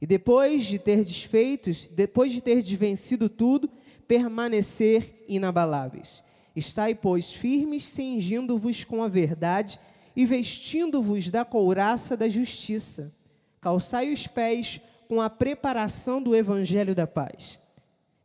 E 0.00 0.06
depois 0.06 0.64
de 0.64 0.78
ter 0.78 1.04
desfeitos, 1.04 1.88
depois 1.90 2.32
de 2.32 2.40
ter 2.40 2.62
vencido 2.62 3.28
tudo, 3.28 3.70
permanecer 4.06 5.24
inabaláveis. 5.28 6.22
Estai, 6.54 6.94
pois, 6.94 7.32
firmes, 7.32 7.84
cingindo-vos 7.84 8.84
com 8.84 9.02
a 9.02 9.08
verdade 9.08 9.78
e 10.14 10.24
vestindo-vos 10.24 11.28
da 11.28 11.44
couraça 11.44 12.16
da 12.16 12.28
justiça, 12.28 13.12
calçai 13.60 14.12
os 14.12 14.26
pés 14.26 14.80
com 15.08 15.20
a 15.20 15.28
preparação 15.28 16.22
do 16.22 16.34
evangelho 16.34 16.94
da 16.94 17.06
paz, 17.06 17.58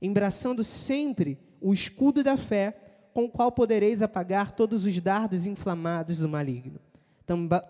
embraçando 0.01 0.63
sempre 0.63 1.37
o 1.59 1.73
escudo 1.73 2.23
da 2.23 2.37
fé, 2.37 2.75
com 3.13 3.25
o 3.25 3.29
qual 3.29 3.51
podereis 3.51 4.01
apagar 4.01 4.51
todos 4.51 4.85
os 4.85 4.99
dardos 4.99 5.45
inflamados 5.45 6.17
do 6.17 6.29
maligno. 6.29 6.79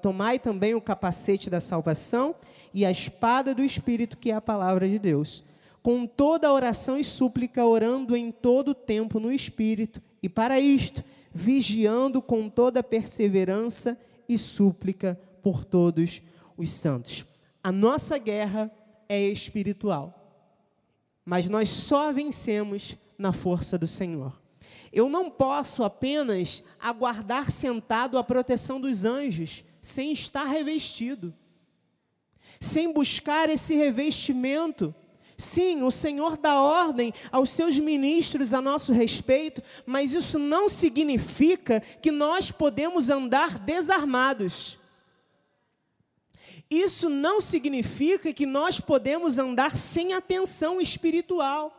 Tomai 0.01 0.39
também 0.39 0.75
o 0.75 0.81
capacete 0.81 1.50
da 1.50 1.60
salvação 1.60 2.36
e 2.74 2.86
a 2.86 2.92
espada 2.92 3.54
do 3.54 3.63
Espírito, 3.63 4.18
que 4.18 4.32
é 4.32 4.36
a 4.36 4.42
palavra 4.42 4.88
de 4.88 4.98
Deus, 4.98 5.44
com 5.82 6.06
toda 6.06 6.48
a 6.48 6.54
oração 6.54 6.98
e 6.98 7.04
súplica, 7.04 7.66
orando 7.66 8.16
em 8.16 8.32
todo 8.32 8.70
o 8.70 8.75
tempo 8.75 9.20
no 9.20 9.32
Espírito, 9.32 10.01
e 10.22 10.30
para 10.30 10.60
isto, 10.60 11.04
vigiando 11.34 12.22
com 12.22 12.50
toda 12.50 12.84
perseverança 12.84 13.98
e 14.28 14.38
súplica 14.38 15.20
por 15.42 15.66
todos 15.66 16.22
os 16.58 16.70
santos. 16.70 17.25
A 17.63 17.72
nossa 17.72 18.18
guerra 18.18 18.72
é 19.10 19.22
espiritual, 19.22 20.18
mas 21.25 21.50
nós 21.50 21.70
só 21.70 22.12
vencemos 22.12 22.96
na 23.18 23.34
força 23.34 23.78
do 23.78 23.88
Senhor. 23.88 24.40
Eu 24.92 25.10
não 25.10 25.30
posso 25.30 25.84
apenas 25.84 26.63
aguardar 26.80 27.50
sentado 27.50 28.18
a 28.18 28.24
proteção 28.24 28.80
dos 28.80 29.06
anjos 29.06 29.63
sem 29.82 30.12
estar 30.12 30.46
revestido, 30.46 31.34
sem 32.62 32.94
buscar 32.94 33.50
esse 33.50 33.75
revestimento. 33.75 34.94
Sim, 35.36 35.82
o 35.82 35.89
Senhor 35.89 36.38
dá 36.38 36.62
ordem 36.62 37.12
aos 37.32 37.50
seus 37.50 37.80
ministros 37.80 38.53
a 38.53 38.62
nosso 38.62 38.94
respeito, 38.94 39.63
mas 39.88 40.13
isso 40.13 40.38
não 40.38 40.70
significa 40.70 41.80
que 41.80 42.12
nós 42.12 42.51
podemos 42.51 43.10
andar 43.10 43.58
desarmados. 43.58 44.77
Isso 46.70 47.10
não 47.10 47.41
significa 47.41 48.32
que 48.32 48.46
nós 48.46 48.80
podemos 48.80 49.39
andar 49.39 49.75
sem 49.75 50.13
atenção 50.13 50.80
espiritual. 50.80 51.75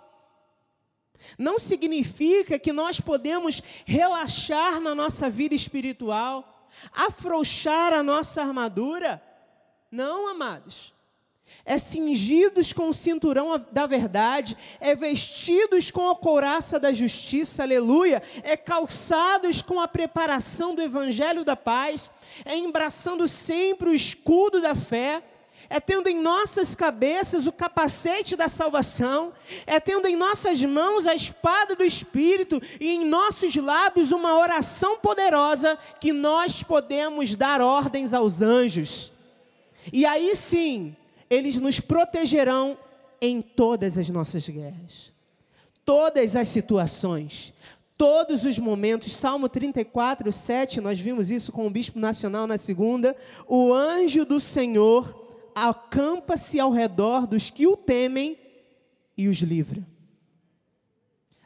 Não 1.39 1.61
significa 1.61 2.59
que 2.59 2.73
nós 2.73 3.01
podemos 3.01 3.63
relaxar 3.87 4.81
na 4.81 4.95
nossa 4.95 5.31
vida 5.31 5.55
espiritual, 5.55 6.69
afrouxar 6.93 7.93
a 7.93 8.03
nossa 8.03 8.43
armadura. 8.43 9.23
Não, 9.93 10.27
amados 10.27 10.93
é 11.65 11.79
cingidos 11.79 12.73
com 12.73 12.89
o 12.89 12.95
cinturão 12.95 13.61
da 13.71 13.87
verdade, 13.87 14.57
é 14.81 14.95
vestidos 14.95 15.91
com 15.91 16.11
a 16.11 16.17
couraça 16.17 16.79
da 16.79 16.93
justiça, 16.93 17.63
aleluia, 17.63 18.23
é 18.43 18.57
calçados 18.57 19.63
com 19.63 19.81
a 19.81 19.87
preparação 19.87 20.75
do 20.75 20.83
evangelho 20.83 21.45
da 21.45 21.57
paz, 21.57 22.11
é 22.45 22.57
embraçando 22.57 23.29
sempre 23.29 23.91
o 23.91 23.95
escudo 23.95 24.61
da 24.61 24.75
fé, 24.75 25.23
é 25.71 25.79
tendo 25.79 26.09
em 26.09 26.21
nossas 26.21 26.75
cabeças 26.75 27.47
o 27.47 27.53
capacete 27.53 28.35
da 28.35 28.49
salvação, 28.49 29.33
é 29.65 29.79
tendo 29.79 30.09
em 30.09 30.17
nossas 30.17 30.63
mãos 30.65 31.07
a 31.07 31.15
espada 31.15 31.77
do 31.77 31.85
Espírito 31.85 32.61
e 32.81 32.91
em 32.91 33.05
nossos 33.05 33.55
lábios 33.55 34.11
uma 34.11 34.37
oração 34.37 34.99
poderosa 34.99 35.79
que 36.01 36.13
nós 36.13 36.63
podemos 36.65 37.37
dar 37.37 37.61
ordens 37.61 38.13
aos 38.13 38.43
anjos. 38.43 39.22
E 39.91 40.05
aí 40.05 40.37
sim, 40.37 40.95
eles 41.31 41.57
nos 41.57 41.81
protegerão 41.81 42.77
em 43.21 43.41
todas 43.41 43.97
as 43.97 44.09
nossas 44.11 44.47
guerras, 44.49 45.13
todas 45.85 46.37
as 46.37 46.49
situações, 46.49 47.55
todos 47.97 48.45
os 48.45 48.59
momentos. 48.59 49.13
Salmo 49.13 49.49
34, 49.49 50.31
7, 50.31 50.81
nós 50.81 50.99
vimos 50.99 51.31
isso 51.31 51.53
com 51.53 51.67
o 51.67 51.71
Bispo 51.71 51.99
Nacional 51.99 52.47
na 52.47 52.59
segunda. 52.59 53.17
O 53.49 53.73
anjo 53.73 54.25
do 54.25 54.39
Senhor 54.39 55.51
acampa-se 55.55 56.59
ao 56.59 56.71
redor 56.71 57.27
dos 57.27 57.49
que 57.49 57.67
o 57.67 57.77
temem 57.77 58.39
e 59.17 59.29
os 59.29 59.39
livra. 59.39 59.87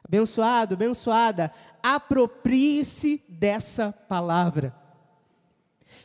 Abençoado, 0.03 0.75
abençoada, 0.75 1.53
aproprie-se 1.83 3.23
dessa 3.29 3.93
palavra. 4.09 4.75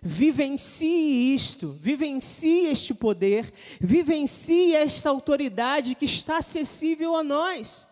Vivencie 0.03 1.35
isto, 1.35 1.77
vivencie 1.79 2.65
este 2.65 2.91
poder, 2.91 3.53
vivencie 3.79 4.73
esta 4.75 5.11
autoridade 5.11 5.93
que 5.93 6.05
está 6.05 6.37
acessível 6.37 7.15
a 7.15 7.23
nós. 7.23 7.87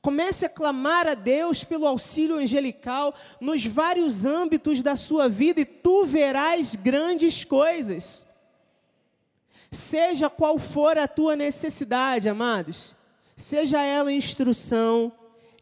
Comece 0.00 0.46
a 0.46 0.48
clamar 0.48 1.06
a 1.06 1.12
Deus 1.14 1.62
pelo 1.62 1.86
auxílio 1.86 2.36
angelical 2.36 3.14
nos 3.40 3.64
vários 3.64 4.24
âmbitos 4.24 4.80
da 4.80 4.96
sua 4.96 5.28
vida 5.28 5.60
e 5.60 5.66
tu 5.66 6.06
verás 6.06 6.74
grandes 6.74 7.44
coisas. 7.44 8.26
Seja 9.70 10.30
qual 10.30 10.58
for 10.58 10.96
a 10.96 11.06
tua 11.06 11.36
necessidade, 11.36 12.26
amados, 12.26 12.94
seja 13.36 13.82
ela 13.82 14.10
instrução, 14.10 15.12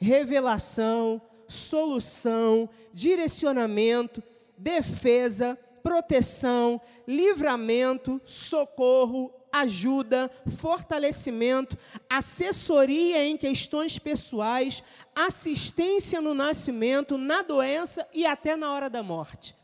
revelação, 0.01 1.21
solução, 1.49 2.69
direcionamento, 2.95 4.23
defesa, 4.61 5.59
proteção, 5.83 6.81
livramento, 7.09 8.21
socorro, 8.25 9.33
ajuda, 9.53 10.31
fortalecimento, 10.59 11.77
assessoria 12.09 13.25
em 13.25 13.37
questões 13.37 13.99
pessoais, 13.99 14.83
assistência 15.15 16.21
no 16.21 16.35
nascimento, 16.35 17.19
na 17.19 17.43
doença 17.43 18.07
e 18.13 18.25
até 18.25 18.55
na 18.55 18.73
hora 18.73 18.89
da 18.89 19.03
morte. 19.03 19.57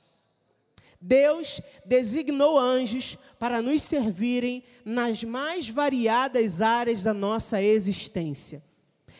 Deus 1.00 1.61
designou 1.85 2.59
anjos 2.59 3.17
para 3.38 3.61
nos 3.61 3.83
servirem 3.83 4.65
nas 4.85 5.23
mais 5.23 5.69
variadas 5.69 6.62
áreas 6.62 7.03
da 7.03 7.12
nossa 7.12 7.62
existência. 7.62 8.62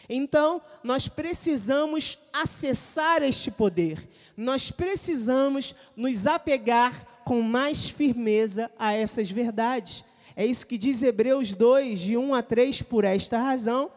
Então, 0.09 0.63
nós 0.83 1.07
precisamos 1.07 2.19
acessar 2.33 3.23
este 3.23 3.51
poder, 3.51 4.09
nós 4.37 4.71
precisamos 4.71 5.75
nos 5.97 6.27
apegar 6.27 7.23
com 7.25 7.41
mais 7.43 7.89
firmeza 7.89 8.71
a 8.79 8.93
essas 8.93 9.31
verdades. 9.31 10.05
É 10.37 10.45
isso 10.45 10.67
que 10.67 10.77
diz 10.77 11.03
Hebreus 11.03 11.55
2, 11.55 11.99
de 11.99 12.17
1 12.17 12.35
a 12.35 12.43
3, 12.43 12.83
por 12.83 13.05
esta 13.05 13.39
razão, 13.39 13.91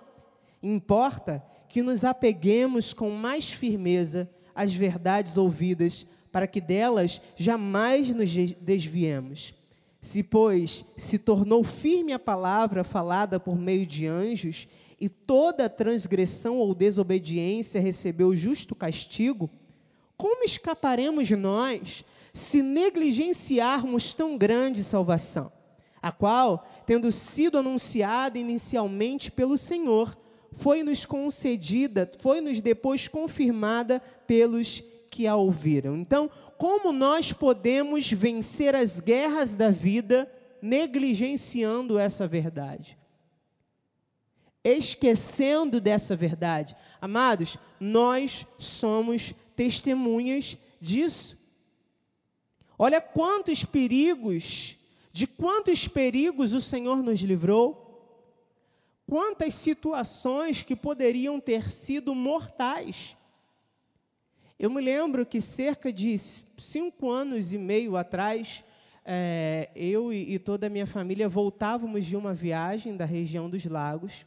importa 0.64 1.44
que 1.68 1.84
nos 1.84 2.04
apeguemos 2.04 2.94
com 2.94 3.12
mais 3.12 3.52
firmeza 3.52 4.30
às 4.56 4.74
verdades 4.74 5.38
ouvidas, 5.38 6.08
para 6.32 6.48
que 6.48 6.62
delas 6.62 7.22
jamais 7.36 8.10
nos 8.10 8.34
desviemos. 8.34 9.54
Se, 10.02 10.24
pois, 10.24 10.86
se 10.96 11.20
tornou 11.20 11.64
firme 11.64 12.14
a 12.14 12.20
palavra 12.20 12.84
falada 12.84 13.40
por 13.40 13.58
meio 13.58 13.86
de 13.86 14.08
anjos, 14.08 14.68
e 15.00 15.08
toda 15.08 15.70
transgressão 15.70 16.58
ou 16.58 16.74
desobediência 16.74 17.80
recebeu 17.80 18.36
justo 18.36 18.76
castigo, 18.76 19.50
como 20.20 20.44
escaparemos 20.44 21.32
nós 21.32 22.06
se 22.32 22.62
negligenciarmos 22.62 24.14
tão 24.14 24.38
grande 24.38 24.84
salvação? 24.84 25.52
a 26.02 26.12
qual, 26.12 26.68
tendo 26.86 27.12
sido 27.12 27.58
anunciada 27.58 28.38
inicialmente 28.38 29.32
pelo 29.32 29.58
Senhor, 29.58 30.18
foi-nos 30.52 31.06
concedida, 31.06 32.10
foi-nos 32.20 32.60
depois 32.60 33.08
confirmada 33.08 34.02
pelos 34.26 34.82
que 35.12 35.28
a 35.28 35.36
ouviram. 35.36 35.96
Então, 35.96 36.30
como 36.58 36.92
nós 36.92 37.34
podemos 37.34 38.10
vencer 38.12 38.76
as 38.76 39.00
guerras 39.00 39.54
da 39.54 39.70
vida 39.70 40.32
negligenciando 40.62 42.00
essa 42.00 42.28
verdade? 42.28 42.98
Esquecendo 44.64 45.80
dessa 45.80 46.16
verdade. 46.16 46.76
Amados, 47.02 47.58
nós 47.80 48.46
somos 48.58 49.34
testemunhas 49.60 50.58
disso. 50.80 51.38
Olha 52.78 53.02
quantos 53.02 53.66
perigos 53.66 54.78
de 55.12 55.28
quantos 55.28 55.86
perigos 55.86 56.54
o 56.54 56.62
Senhor 56.62 57.04
nos 57.04 57.20
livrou, 57.20 57.86
quantas 59.06 59.54
situações 59.56 60.64
que 60.64 60.78
poderiam 60.78 61.42
ter 61.42 61.70
sido 61.70 62.16
mortais. 62.16 63.18
Eu 64.58 64.70
me 64.70 64.80
lembro 64.80 65.26
que 65.26 65.42
cerca 65.42 65.92
de 65.92 66.18
cinco 66.58 67.10
anos 67.10 67.52
e 67.52 67.58
meio 67.58 67.98
atrás, 67.98 68.64
é, 69.04 69.70
eu 69.76 70.14
e, 70.14 70.36
e 70.36 70.40
toda 70.40 70.68
a 70.68 70.70
minha 70.70 70.88
família 70.88 71.28
voltávamos 71.28 72.06
de 72.06 72.16
uma 72.16 72.34
viagem 72.34 72.96
da 72.96 73.04
região 73.04 73.50
dos 73.50 73.66
lagos. 73.66 74.26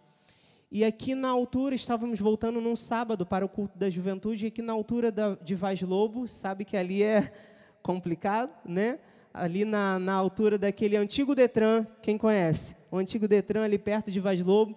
E 0.74 0.86
aqui 0.86 1.14
na 1.14 1.28
altura, 1.28 1.74
estávamos 1.74 2.18
voltando 2.18 2.58
num 2.58 2.74
sábado 2.74 3.26
para 3.26 3.44
o 3.44 3.48
culto 3.48 3.78
da 3.78 3.90
juventude, 3.90 4.46
e 4.46 4.48
aqui 4.48 4.62
na 4.62 4.72
altura 4.72 5.12
da, 5.12 5.34
de 5.34 5.54
Vaz 5.54 5.82
Lobo, 5.82 6.26
sabe 6.26 6.64
que 6.64 6.78
ali 6.78 7.02
é 7.02 7.30
complicado, 7.84 8.50
né? 8.64 8.98
ali 9.34 9.66
na, 9.66 9.98
na 9.98 10.14
altura 10.14 10.56
daquele 10.56 10.96
antigo 10.96 11.34
Detran, 11.34 11.86
quem 12.00 12.16
conhece? 12.16 12.74
O 12.90 12.96
antigo 12.96 13.28
Detran 13.28 13.64
ali 13.64 13.78
perto 13.78 14.10
de 14.10 14.18
Vaz 14.18 14.40
Lobo, 14.40 14.74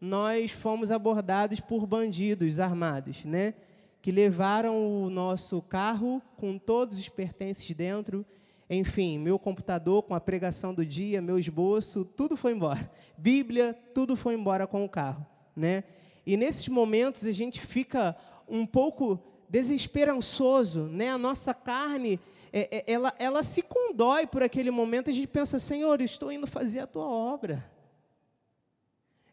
nós 0.00 0.50
fomos 0.50 0.90
abordados 0.90 1.60
por 1.60 1.86
bandidos 1.86 2.58
armados, 2.58 3.24
né? 3.24 3.54
Que 4.02 4.10
levaram 4.10 5.04
o 5.04 5.08
nosso 5.08 5.62
carro 5.62 6.20
com 6.36 6.58
todos 6.58 6.98
os 6.98 7.08
pertences 7.08 7.72
dentro, 7.76 8.26
enfim, 8.70 9.18
meu 9.18 9.38
computador 9.38 10.02
com 10.02 10.14
a 10.14 10.20
pregação 10.20 10.74
do 10.74 10.84
dia, 10.84 11.22
meu 11.22 11.38
esboço, 11.38 12.04
tudo 12.04 12.36
foi 12.36 12.52
embora. 12.52 12.90
Bíblia, 13.16 13.76
tudo 13.94 14.14
foi 14.14 14.34
embora 14.34 14.66
com 14.66 14.84
o 14.84 14.88
carro, 14.88 15.26
né? 15.56 15.84
E 16.26 16.36
nesses 16.36 16.68
momentos 16.68 17.24
a 17.24 17.32
gente 17.32 17.60
fica 17.60 18.14
um 18.46 18.66
pouco 18.66 19.18
desesperançoso, 19.48 20.82
né? 20.84 21.10
A 21.10 21.18
nossa 21.18 21.54
carne 21.54 22.20
é, 22.52 22.78
é, 22.78 22.92
ela, 22.92 23.14
ela 23.18 23.42
se 23.42 23.62
condói 23.62 24.26
por 24.26 24.42
aquele 24.42 24.70
momento, 24.70 25.10
a 25.10 25.12
gente 25.12 25.28
pensa, 25.28 25.58
Senhor, 25.58 26.00
estou 26.00 26.30
indo 26.30 26.46
fazer 26.46 26.80
a 26.80 26.86
tua 26.86 27.06
obra. 27.06 27.70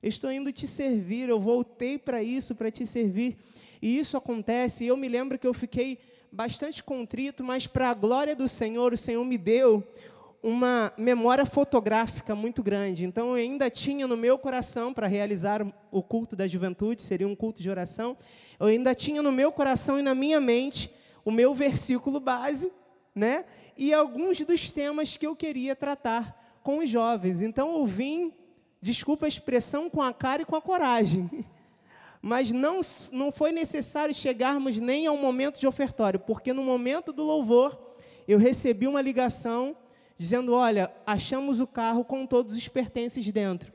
estou 0.02 0.32
indo 0.32 0.52
te 0.52 0.68
servir, 0.68 1.30
eu 1.30 1.40
voltei 1.40 1.98
para 1.98 2.22
isso, 2.24 2.56
para 2.56 2.72
te 2.72 2.86
servir. 2.86 3.38
E 3.82 3.98
isso 4.00 4.16
acontece, 4.16 4.84
e 4.84 4.88
eu 4.88 4.98
me 4.98 5.10
lembro 5.10 5.38
que 5.38 5.48
eu 5.48 5.54
fiquei 5.54 6.00
bastante 6.36 6.84
contrito, 6.84 7.44
mas 7.44 7.66
para 7.66 7.90
a 7.90 7.94
glória 7.94 8.36
do 8.36 8.48
Senhor, 8.48 8.92
o 8.92 8.98
Senhor 8.98 9.24
me 9.24 9.38
deu 9.38 9.82
uma 10.44 10.94
memória 10.98 11.46
fotográfica 11.46 12.36
muito 12.36 12.62
grande. 12.62 13.06
Então, 13.06 13.30
eu 13.30 13.36
ainda 13.36 13.70
tinha 13.70 14.06
no 14.06 14.18
meu 14.18 14.38
coração, 14.38 14.94
para 14.94 15.08
realizar 15.08 15.66
o 15.90 16.04
culto 16.04 16.36
da 16.36 16.46
juventude, 16.46 17.02
seria 17.02 17.28
um 17.28 17.36
culto 17.36 17.62
de 17.62 17.70
oração, 17.70 18.18
eu 18.60 18.68
ainda 18.68 18.94
tinha 18.94 19.24
no 19.24 19.32
meu 19.32 19.52
coração 19.52 19.98
e 19.98 20.04
na 20.04 20.14
minha 20.14 20.42
mente 20.42 20.92
o 21.24 21.32
meu 21.32 21.56
versículo 21.56 22.20
base, 22.20 22.72
né? 23.16 23.46
E 23.78 23.94
alguns 23.94 24.40
dos 24.42 24.72
temas 24.72 25.16
que 25.18 25.26
eu 25.26 25.36
queria 25.36 25.76
tratar 25.76 26.60
com 26.62 26.80
os 26.80 26.90
jovens. 26.90 27.42
Então 27.42 27.74
eu 27.80 27.86
vim, 27.86 28.34
desculpa 28.82 29.26
a 29.26 29.30
expressão, 29.30 29.90
com 29.90 30.02
a 30.02 30.14
cara 30.14 30.42
e 30.42 30.46
com 30.46 30.56
a 30.56 30.62
coragem. 30.62 31.30
Mas 32.28 32.52
não, 32.52 32.80
não 33.12 33.32
foi 33.32 33.52
necessário 33.52 34.12
chegarmos 34.12 34.80
nem 34.80 35.06
ao 35.06 35.16
momento 35.16 35.60
de 35.60 35.68
ofertório, 35.68 36.20
porque 36.20 36.54
no 36.54 36.64
momento 36.64 37.14
do 37.14 37.24
louvor 37.24 37.80
eu 38.28 38.40
recebi 38.40 38.88
uma 38.88 39.00
ligação 39.00 39.78
dizendo: 40.18 40.52
Olha, 40.52 40.92
achamos 41.06 41.60
o 41.60 41.68
carro 41.68 42.04
com 42.04 42.26
todos 42.26 42.56
os 42.56 42.68
pertences 42.68 43.32
dentro. 43.32 43.72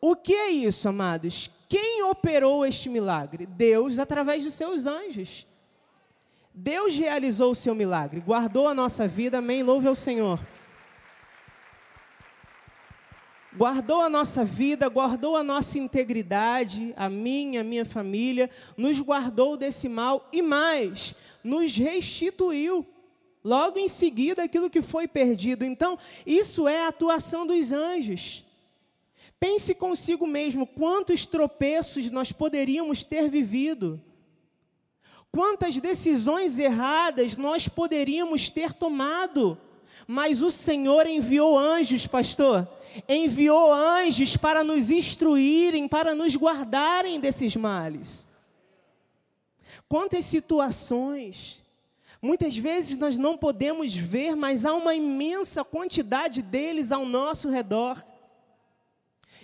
O 0.00 0.14
que 0.14 0.32
é 0.32 0.50
isso, 0.50 0.88
amados? 0.88 1.50
Quem 1.68 2.04
operou 2.04 2.64
este 2.64 2.88
milagre? 2.88 3.46
Deus, 3.46 3.98
através 3.98 4.44
dos 4.44 4.54
seus 4.54 4.86
anjos. 4.86 5.44
Deus 6.54 6.96
realizou 6.96 7.50
o 7.50 7.56
seu 7.56 7.74
milagre, 7.74 8.20
guardou 8.20 8.68
a 8.68 8.74
nossa 8.74 9.08
vida, 9.08 9.38
amém? 9.38 9.64
Louve 9.64 9.88
ao 9.88 9.94
Senhor. 9.96 10.38
Guardou 13.56 14.00
a 14.00 14.08
nossa 14.08 14.44
vida, 14.44 14.88
guardou 14.88 15.36
a 15.36 15.44
nossa 15.44 15.78
integridade, 15.78 16.92
a 16.96 17.08
minha, 17.08 17.60
a 17.60 17.64
minha 17.64 17.84
família, 17.84 18.50
nos 18.76 18.98
guardou 19.00 19.56
desse 19.56 19.88
mal 19.88 20.28
e 20.32 20.42
mais, 20.42 21.14
nos 21.42 21.76
restituiu 21.76 22.84
logo 23.44 23.78
em 23.78 23.88
seguida 23.88 24.42
aquilo 24.42 24.70
que 24.70 24.82
foi 24.82 25.06
perdido. 25.06 25.64
Então, 25.64 25.98
isso 26.26 26.66
é 26.66 26.84
a 26.84 26.88
atuação 26.88 27.46
dos 27.46 27.70
anjos. 27.70 28.42
Pense 29.38 29.74
consigo 29.74 30.26
mesmo 30.26 30.66
quantos 30.66 31.24
tropeços 31.24 32.10
nós 32.10 32.32
poderíamos 32.32 33.04
ter 33.04 33.28
vivido 33.28 34.02
Quantas 35.34 35.76
decisões 35.78 36.60
erradas 36.60 37.36
nós 37.36 37.66
poderíamos 37.66 38.48
ter 38.48 38.72
tomado, 38.72 39.58
mas 40.06 40.42
o 40.42 40.50
Senhor 40.50 41.06
enviou 41.06 41.58
anjos, 41.58 42.06
pastor, 42.06 42.68
enviou 43.08 43.72
anjos 43.72 44.36
para 44.36 44.62
nos 44.62 44.90
instruírem, 44.90 45.88
para 45.88 46.14
nos 46.14 46.36
guardarem 46.36 47.18
desses 47.18 47.56
males. 47.56 48.28
Quantas 49.88 50.24
situações, 50.24 51.62
muitas 52.20 52.56
vezes 52.56 52.96
nós 52.96 53.16
não 53.16 53.36
podemos 53.36 53.94
ver, 53.94 54.34
mas 54.34 54.64
há 54.64 54.74
uma 54.74 54.94
imensa 54.94 55.64
quantidade 55.64 56.42
deles 56.42 56.92
ao 56.92 57.04
nosso 57.06 57.48
redor. 57.50 58.02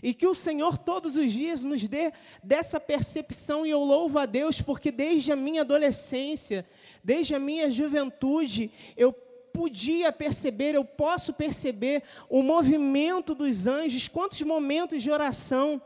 E 0.03 0.15
que 0.15 0.27
o 0.27 0.35
Senhor 0.35 0.79
todos 0.79 1.15
os 1.15 1.31
dias 1.31 1.63
nos 1.63 1.87
dê 1.87 2.11
dessa 2.43 2.81
percepção, 2.81 3.67
e 3.67 3.71
eu 3.71 3.81
louvo 3.81 4.19
a 4.19 4.25
Deus, 4.25 4.61
porque 4.61 4.91
desde 4.91 5.31
a 5.31 5.37
minha 5.37 5.61
adolescência, 5.61 6.67
desde 7.05 7.35
a 7.35 7.39
minha 7.39 7.71
juventude, 7.71 8.71
eu 8.97 9.15
podia 9.61 10.11
perceber, 10.11 10.75
eu 10.75 10.83
posso 10.83 11.35
perceber 11.35 12.03
o 12.31 12.43
movimento 12.43 13.35
dos 13.35 13.67
anjos, 13.67 14.09
quantos 14.09 14.41
momentos 14.41 15.03
de 15.03 15.11
oração. 15.11 15.83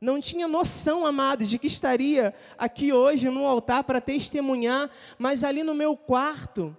Não 0.00 0.20
tinha 0.20 0.46
noção, 0.46 1.04
amados, 1.04 1.50
de 1.50 1.58
que 1.58 1.66
estaria 1.66 2.32
aqui 2.56 2.92
hoje 2.92 3.28
no 3.28 3.48
altar 3.48 3.82
para 3.82 4.00
testemunhar, 4.00 4.88
mas 5.18 5.42
ali 5.42 5.64
no 5.64 5.74
meu 5.74 5.96
quarto, 5.96 6.76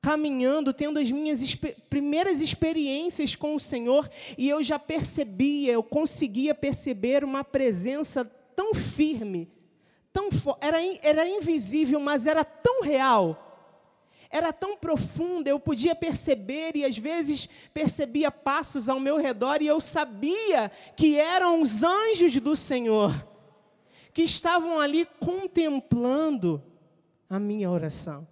caminhando, 0.00 0.72
tendo 0.72 0.98
as 0.98 1.10
minhas 1.10 1.54
primeiras 1.90 2.40
experiências 2.40 3.36
com 3.36 3.54
o 3.54 3.60
Senhor, 3.60 4.08
e 4.38 4.48
eu 4.48 4.62
já 4.62 4.78
percebia, 4.78 5.72
eu 5.72 5.82
conseguia 5.82 6.54
perceber 6.54 7.24
uma 7.24 7.44
presença 7.44 8.24
tão 8.56 8.72
firme, 8.72 9.50
tão 10.14 10.30
era, 10.62 10.78
era 11.02 11.28
invisível, 11.28 12.00
mas 12.00 12.26
era 12.26 12.42
tão 12.42 12.80
real. 12.80 13.51
Era 14.32 14.50
tão 14.50 14.78
profunda, 14.78 15.50
eu 15.50 15.60
podia 15.60 15.94
perceber 15.94 16.74
e 16.74 16.86
às 16.86 16.96
vezes 16.96 17.46
percebia 17.74 18.30
passos 18.30 18.88
ao 18.88 18.98
meu 18.98 19.18
redor 19.18 19.60
e 19.60 19.66
eu 19.66 19.78
sabia 19.78 20.72
que 20.96 21.18
eram 21.18 21.60
os 21.60 21.82
anjos 21.82 22.32
do 22.40 22.56
Senhor 22.56 23.12
que 24.14 24.22
estavam 24.22 24.80
ali 24.80 25.06
contemplando 25.20 26.62
a 27.28 27.38
minha 27.38 27.70
oração. 27.70 28.26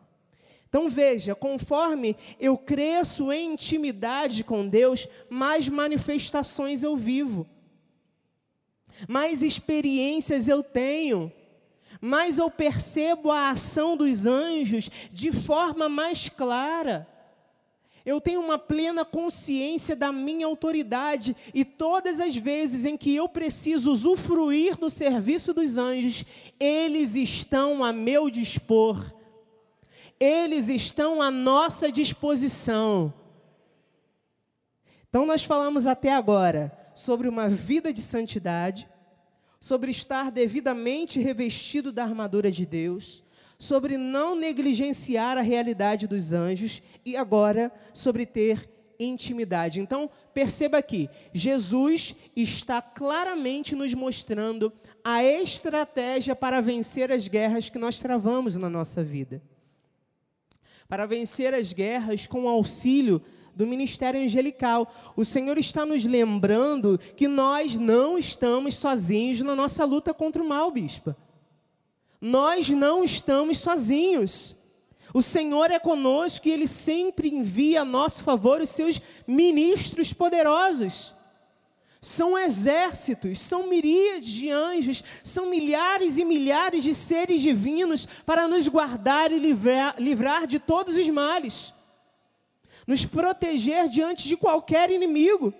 Então 0.70 0.88
veja, 0.88 1.34
conforme 1.34 2.16
eu 2.38 2.56
cresço 2.56 3.30
em 3.30 3.52
intimidade 3.52 4.42
com 4.42 4.66
Deus, 4.66 5.06
mais 5.28 5.68
manifestações 5.68 6.82
eu 6.82 6.96
vivo, 6.96 7.46
mais 9.06 9.42
experiências 9.42 10.48
eu 10.48 10.62
tenho, 10.62 11.30
mais 12.00 12.38
eu 12.38 12.50
percebo 12.50 13.30
a 13.30 13.50
ação 13.50 13.96
dos 13.96 14.26
anjos 14.26 14.90
de 15.12 15.32
forma 15.32 15.88
mais 15.88 16.28
clara. 16.28 17.06
Eu 18.04 18.20
tenho 18.20 18.40
uma 18.40 18.58
plena 18.58 19.04
consciência 19.04 19.94
da 19.94 20.10
minha 20.10 20.46
autoridade 20.46 21.36
e 21.52 21.64
todas 21.64 22.18
as 22.18 22.34
vezes 22.34 22.84
em 22.84 22.96
que 22.96 23.14
eu 23.14 23.28
preciso 23.28 23.92
usufruir 23.92 24.76
do 24.76 24.88
serviço 24.88 25.52
dos 25.52 25.76
anjos, 25.76 26.24
eles 26.58 27.14
estão 27.14 27.84
a 27.84 27.92
meu 27.92 28.30
dispor 28.30 29.20
eles 30.20 30.68
estão 30.68 31.22
à 31.22 31.30
nossa 31.30 31.90
disposição. 31.90 33.12
Então, 35.08 35.24
nós 35.24 35.42
falamos 35.42 35.86
até 35.86 36.12
agora 36.12 36.70
sobre 36.94 37.26
uma 37.26 37.48
vida 37.48 37.90
de 37.90 38.02
santidade, 38.02 38.86
sobre 39.60 39.90
estar 39.90 40.30
devidamente 40.30 41.20
revestido 41.20 41.92
da 41.92 42.02
armadura 42.02 42.50
de 42.50 42.64
Deus, 42.64 43.22
sobre 43.58 43.98
não 43.98 44.34
negligenciar 44.34 45.36
a 45.36 45.42
realidade 45.42 46.08
dos 46.08 46.32
anjos 46.32 46.82
e 47.04 47.14
agora 47.14 47.70
sobre 47.92 48.24
ter 48.24 48.68
intimidade. 48.98 49.78
Então, 49.78 50.10
perceba 50.32 50.78
aqui, 50.78 51.10
Jesus 51.32 52.16
está 52.34 52.80
claramente 52.80 53.76
nos 53.76 53.92
mostrando 53.92 54.72
a 55.04 55.22
estratégia 55.22 56.34
para 56.34 56.60
vencer 56.60 57.12
as 57.12 57.28
guerras 57.28 57.68
que 57.68 57.78
nós 57.78 57.98
travamos 57.98 58.56
na 58.56 58.70
nossa 58.70 59.04
vida 59.04 59.42
para 60.90 61.06
vencer 61.06 61.54
as 61.54 61.72
guerras 61.72 62.26
com 62.26 62.42
o 62.42 62.48
auxílio 62.48 63.22
do 63.54 63.66
ministério 63.66 64.20
angelical. 64.20 64.92
O 65.16 65.24
Senhor 65.24 65.58
está 65.58 65.84
nos 65.84 66.04
lembrando 66.04 66.98
que 67.16 67.28
nós 67.28 67.76
não 67.76 68.18
estamos 68.18 68.76
sozinhos 68.76 69.40
na 69.40 69.54
nossa 69.56 69.84
luta 69.84 70.14
contra 70.14 70.42
o 70.42 70.48
mal, 70.48 70.70
bispa. 70.70 71.16
Nós 72.20 72.68
não 72.68 73.02
estamos 73.02 73.58
sozinhos. 73.58 74.56
O 75.12 75.22
Senhor 75.22 75.70
é 75.70 75.78
conosco 75.78 76.46
e 76.46 76.52
Ele 76.52 76.66
sempre 76.66 77.28
envia 77.28 77.82
a 77.82 77.84
nosso 77.84 78.22
favor 78.22 78.60
os 78.60 78.70
seus 78.70 79.00
ministros 79.26 80.12
poderosos. 80.12 81.14
São 82.00 82.38
exércitos, 82.38 83.38
são 83.40 83.66
miríades 83.66 84.30
de 84.30 84.50
anjos, 84.50 85.04
são 85.22 85.50
milhares 85.50 86.16
e 86.16 86.24
milhares 86.24 86.82
de 86.82 86.94
seres 86.94 87.42
divinos 87.42 88.06
para 88.24 88.48
nos 88.48 88.68
guardar 88.68 89.30
e 89.30 89.38
livrar, 89.38 89.96
livrar 89.98 90.46
de 90.46 90.58
todos 90.58 90.96
os 90.96 91.08
males, 91.10 91.74
nos 92.86 93.04
proteger 93.04 93.88
diante 93.88 94.28
de 94.28 94.36
qualquer 94.36 94.90
inimigo 94.90 95.52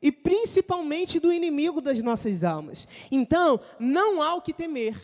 e 0.00 0.12
principalmente 0.12 1.18
do 1.18 1.32
inimigo 1.32 1.80
das 1.80 2.00
nossas 2.02 2.44
almas. 2.44 2.86
Então, 3.10 3.60
não 3.78 4.22
há 4.22 4.34
o 4.34 4.42
que 4.42 4.52
temer, 4.52 4.94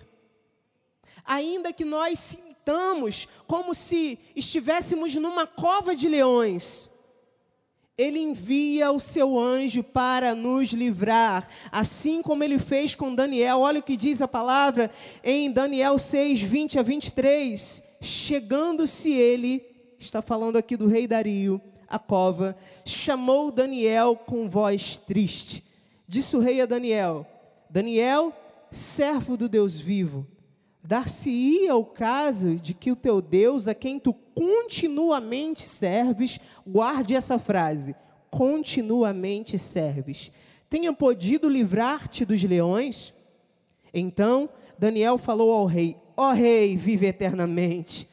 ainda 1.24 1.72
que 1.72 1.84
nós 1.84 2.18
sintamos 2.18 3.26
como 3.46 3.74
se 3.74 4.18
estivéssemos 4.36 5.14
numa 5.14 5.46
cova 5.46 5.96
de 5.96 6.08
leões 6.08 6.90
ele 8.00 8.18
envia 8.18 8.90
o 8.90 8.98
seu 8.98 9.38
anjo 9.38 9.82
para 9.82 10.34
nos 10.34 10.70
livrar, 10.70 11.46
assim 11.70 12.22
como 12.22 12.42
ele 12.42 12.58
fez 12.58 12.94
com 12.94 13.14
Daniel. 13.14 13.58
Olha 13.58 13.80
o 13.80 13.82
que 13.82 13.96
diz 13.96 14.22
a 14.22 14.28
palavra 14.28 14.90
em 15.22 15.50
Daniel 15.50 15.98
6, 15.98 16.40
20 16.40 16.78
a 16.78 16.82
23. 16.82 17.82
Chegando-se 18.00 19.12
ele, 19.12 19.62
está 20.00 20.22
falando 20.22 20.56
aqui 20.56 20.76
do 20.76 20.88
rei 20.88 21.06
Dario, 21.06 21.60
a 21.86 21.98
cova, 21.98 22.56
chamou 22.84 23.52
Daniel 23.52 24.16
com 24.16 24.48
voz 24.48 24.96
triste. 24.96 25.62
Disse 26.08 26.36
o 26.36 26.40
rei 26.40 26.60
a 26.60 26.66
Daniel: 26.66 27.26
Daniel, 27.68 28.32
servo 28.70 29.36
do 29.36 29.48
Deus 29.48 29.78
vivo, 29.78 30.26
dar-se-ia 30.82 31.76
o 31.76 31.84
caso 31.84 32.56
de 32.56 32.72
que 32.72 32.90
o 32.90 32.96
teu 32.96 33.20
Deus, 33.20 33.68
a 33.68 33.74
quem 33.74 34.00
tu 34.00 34.14
continuamente 34.34 35.62
serves, 35.62 36.40
guarde 36.66 37.14
essa 37.14 37.38
frase, 37.38 37.94
continuamente 38.30 39.58
serves, 39.58 40.32
tenha 40.68 40.92
podido 40.92 41.48
livrar-te 41.48 42.24
dos 42.24 42.42
leões? 42.42 43.12
Então 43.92 44.48
Daniel 44.78 45.18
falou 45.18 45.52
ao 45.52 45.66
rei: 45.66 45.96
Ó 46.16 46.30
oh, 46.30 46.32
rei, 46.32 46.76
vive 46.76 47.06
eternamente. 47.06 48.09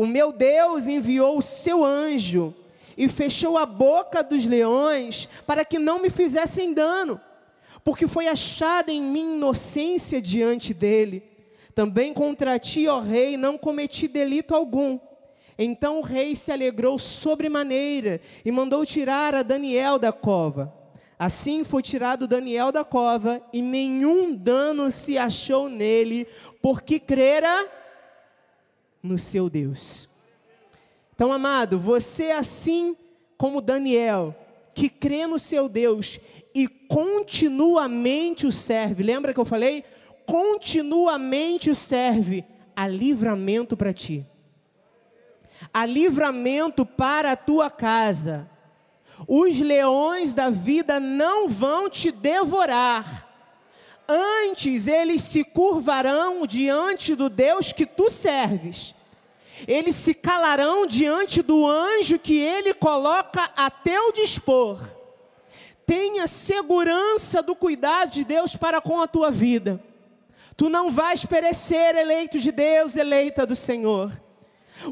O 0.00 0.06
meu 0.06 0.32
Deus 0.32 0.86
enviou 0.86 1.36
o 1.36 1.42
seu 1.42 1.84
anjo 1.84 2.54
e 2.96 3.06
fechou 3.06 3.58
a 3.58 3.66
boca 3.66 4.22
dos 4.22 4.46
leões 4.46 5.28
para 5.46 5.62
que 5.62 5.78
não 5.78 6.00
me 6.00 6.08
fizessem 6.08 6.72
dano, 6.72 7.20
porque 7.84 8.08
foi 8.08 8.26
achada 8.26 8.90
em 8.90 9.02
mim 9.02 9.34
inocência 9.34 10.18
diante 10.22 10.72
dele. 10.72 11.22
Também 11.74 12.14
contra 12.14 12.58
ti, 12.58 12.88
ó 12.88 12.98
rei, 12.98 13.36
não 13.36 13.58
cometi 13.58 14.08
delito 14.08 14.54
algum. 14.54 14.98
Então 15.58 15.98
o 15.98 16.02
rei 16.02 16.34
se 16.34 16.50
alegrou 16.50 16.98
sobremaneira 16.98 18.22
e 18.42 18.50
mandou 18.50 18.86
tirar 18.86 19.34
a 19.34 19.42
Daniel 19.42 19.98
da 19.98 20.12
cova. 20.12 20.74
Assim 21.18 21.62
foi 21.62 21.82
tirado 21.82 22.26
Daniel 22.26 22.72
da 22.72 22.84
cova 22.84 23.42
e 23.52 23.60
nenhum 23.60 24.34
dano 24.34 24.90
se 24.90 25.18
achou 25.18 25.68
nele, 25.68 26.26
porque 26.62 26.98
crera 26.98 27.68
no 29.02 29.18
seu 29.18 29.48
Deus. 29.48 30.08
Então, 31.14 31.32
amado, 31.32 31.78
você 31.78 32.30
assim 32.30 32.96
como 33.36 33.60
Daniel, 33.60 34.34
que 34.74 34.88
crê 34.88 35.26
no 35.26 35.38
seu 35.38 35.68
Deus 35.68 36.18
e 36.54 36.66
continuamente 36.66 38.46
o 38.46 38.52
serve. 38.52 39.02
Lembra 39.02 39.32
que 39.32 39.40
eu 39.40 39.44
falei? 39.44 39.84
continuamente 40.30 41.70
o 41.70 41.74
serve 41.74 42.44
a 42.76 42.86
livramento 42.86 43.76
para 43.76 43.92
ti, 43.92 44.24
a 45.74 45.84
livramento 45.84 46.86
para 46.86 47.32
a 47.32 47.36
tua 47.36 47.68
casa. 47.68 48.48
Os 49.26 49.58
leões 49.58 50.32
da 50.32 50.48
vida 50.48 51.00
não 51.00 51.48
vão 51.48 51.90
te 51.90 52.12
devorar. 52.12 53.28
Antes 54.12 54.88
eles 54.88 55.22
se 55.22 55.44
curvarão 55.44 56.44
diante 56.44 57.14
do 57.14 57.28
Deus 57.28 57.70
que 57.70 57.86
tu 57.86 58.10
serves. 58.10 58.92
Eles 59.68 59.94
se 59.94 60.14
calarão 60.14 60.84
diante 60.84 61.42
do 61.42 61.64
anjo 61.64 62.18
que 62.18 62.36
ele 62.36 62.74
coloca 62.74 63.48
a 63.54 63.70
teu 63.70 64.10
dispor. 64.10 64.80
Tenha 65.86 66.26
segurança 66.26 67.40
do 67.40 67.54
cuidado 67.54 68.10
de 68.10 68.24
Deus 68.24 68.56
para 68.56 68.80
com 68.80 69.00
a 69.00 69.06
tua 69.06 69.30
vida. 69.30 69.80
Tu 70.56 70.68
não 70.68 70.90
vais 70.90 71.24
perecer, 71.24 71.94
eleito 71.94 72.40
de 72.40 72.50
Deus, 72.50 72.96
eleita 72.96 73.46
do 73.46 73.54
Senhor. 73.54 74.10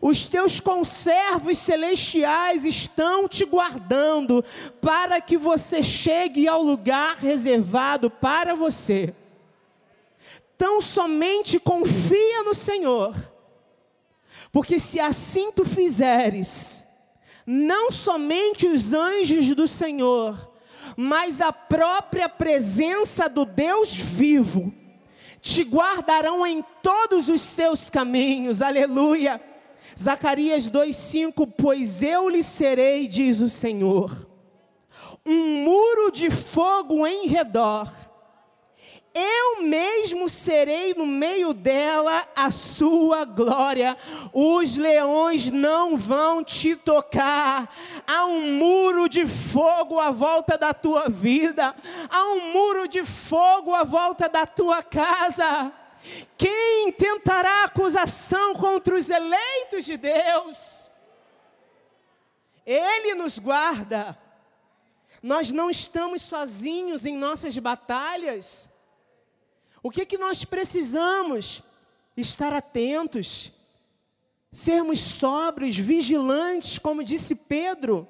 Os 0.03 0.29
teus 0.29 0.61
conservos 0.61 1.59
celestiais 1.59 2.65
estão 2.65 3.27
te 3.27 3.45
guardando 3.45 4.45
para 4.81 5.21
que 5.21 5.37
você 5.37 5.83
chegue 5.83 6.47
ao 6.47 6.63
lugar 6.63 7.17
reservado 7.17 8.11
para 8.11 8.55
você. 8.55 9.15
Tão 10.57 10.81
somente 10.81 11.59
confia 11.59 12.43
no 12.43 12.53
Senhor, 12.53 13.15
porque 14.53 14.79
se 14.79 14.99
assim 14.99 15.53
tu 15.53 15.65
fizeres, 15.65 16.85
não 17.47 17.91
somente 17.91 18.67
os 18.67 18.93
anjos 18.93 19.55
do 19.55 19.69
Senhor, 19.69 20.53
mas 20.97 21.41
a 21.41 21.53
própria 21.53 22.29
presença 22.29 23.29
do 23.29 23.45
Deus 23.45 23.95
vivo 23.95 24.75
te 25.41 25.63
guardarão 25.63 26.45
em 26.45 26.65
todos 26.83 27.29
os 27.29 27.41
seus 27.41 27.89
caminhos, 27.89 28.61
aleluia. 28.61 29.41
Zacarias 29.97 30.71
2,5: 30.71 31.53
Pois 31.57 32.03
eu 32.03 32.29
lhe 32.29 32.43
serei, 32.43 33.07
diz 33.07 33.41
o 33.41 33.49
Senhor, 33.49 34.29
um 35.25 35.65
muro 35.65 36.11
de 36.11 36.31
fogo 36.31 37.07
em 37.07 37.27
redor, 37.27 37.91
eu 39.21 39.65
mesmo 39.65 40.29
serei 40.29 40.95
no 40.95 41.05
meio 41.05 41.53
dela 41.53 42.25
a 42.37 42.53
sua 42.53 43.25
glória. 43.25 43.97
Os 44.33 44.77
leões 44.77 45.51
não 45.51 45.97
vão 45.97 46.45
te 46.45 46.77
tocar. 46.77 47.69
Há 48.07 48.27
um 48.27 48.53
muro 48.53 49.09
de 49.09 49.27
fogo 49.27 49.99
à 49.99 50.13
volta 50.13 50.57
da 50.57 50.73
tua 50.73 51.09
vida. 51.09 51.75
Há 52.09 52.25
um 52.27 52.53
muro 52.53 52.87
de 52.87 53.03
fogo 53.03 53.75
à 53.75 53.83
volta 53.83 54.29
da 54.29 54.47
tua 54.47 54.85
casa. 54.85 55.73
Quem 56.37 56.93
tentará 56.93 57.65
acusação 57.65 58.55
contra 58.55 58.95
os 58.95 59.11
eleitos 59.11 59.85
de 59.85 59.97
Deus? 59.97 60.91
Ele 62.65 63.15
nos 63.15 63.39
guarda. 63.39 64.19
Nós 65.23 65.51
não 65.51 65.71
estamos 65.71 66.23
sozinhos 66.23 67.07
em 67.07 67.17
nossas 67.17 67.57
batalhas. 67.59 68.69
O 69.83 69.91
que, 69.91 70.07
que 70.07 70.19
nós 70.19 70.45
precisamos? 70.45 71.63
Estar 72.17 72.53
atentos, 72.53 73.53
sermos 74.51 74.99
sóbrios, 74.99 75.77
vigilantes, 75.77 76.79
como 76.79 77.05
disse 77.05 77.35
Pedro. 77.35 78.09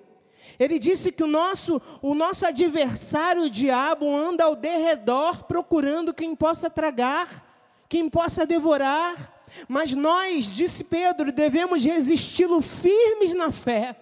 Ele 0.59 0.79
disse 0.79 1.13
que 1.13 1.23
o 1.23 1.27
nosso, 1.27 1.81
o 2.01 2.15
nosso 2.15 2.47
adversário, 2.47 3.43
o 3.43 3.51
diabo, 3.51 4.15
anda 4.15 4.45
ao 4.45 4.57
derredor 4.57 5.45
procurando 5.45 6.15
quem 6.15 6.35
possa 6.35 6.71
tragar, 6.71 7.48
quem 7.89 8.09
possa 8.09 8.47
devorar. 8.47 9.35
Mas 9.67 9.93
nós, 9.93 10.53
disse 10.53 10.85
Pedro, 10.85 11.33
devemos 11.33 11.83
resisti-lo 11.85 12.61
firmes 12.61 13.33
na 13.33 13.51
fé. 13.51 13.97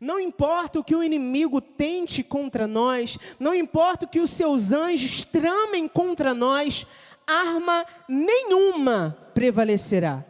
Não 0.00 0.18
importa 0.18 0.80
o 0.80 0.84
que 0.84 0.96
o 0.96 1.02
inimigo 1.02 1.60
tente 1.60 2.22
contra 2.22 2.66
nós, 2.66 3.18
não 3.38 3.54
importa 3.54 4.04
o 4.04 4.08
que 4.08 4.20
os 4.20 4.30
seus 4.30 4.72
anjos 4.72 5.24
tramem 5.24 5.86
contra 5.86 6.34
nós, 6.34 6.86
arma 7.26 7.86
nenhuma 8.08 9.16
prevalecerá. 9.34 10.24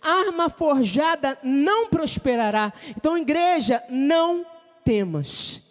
Arma 0.00 0.48
forjada 0.48 1.38
não 1.42 1.88
prosperará. 1.88 2.72
Então, 2.96 3.18
igreja, 3.18 3.82
não 3.90 4.46
temas. 4.82 5.63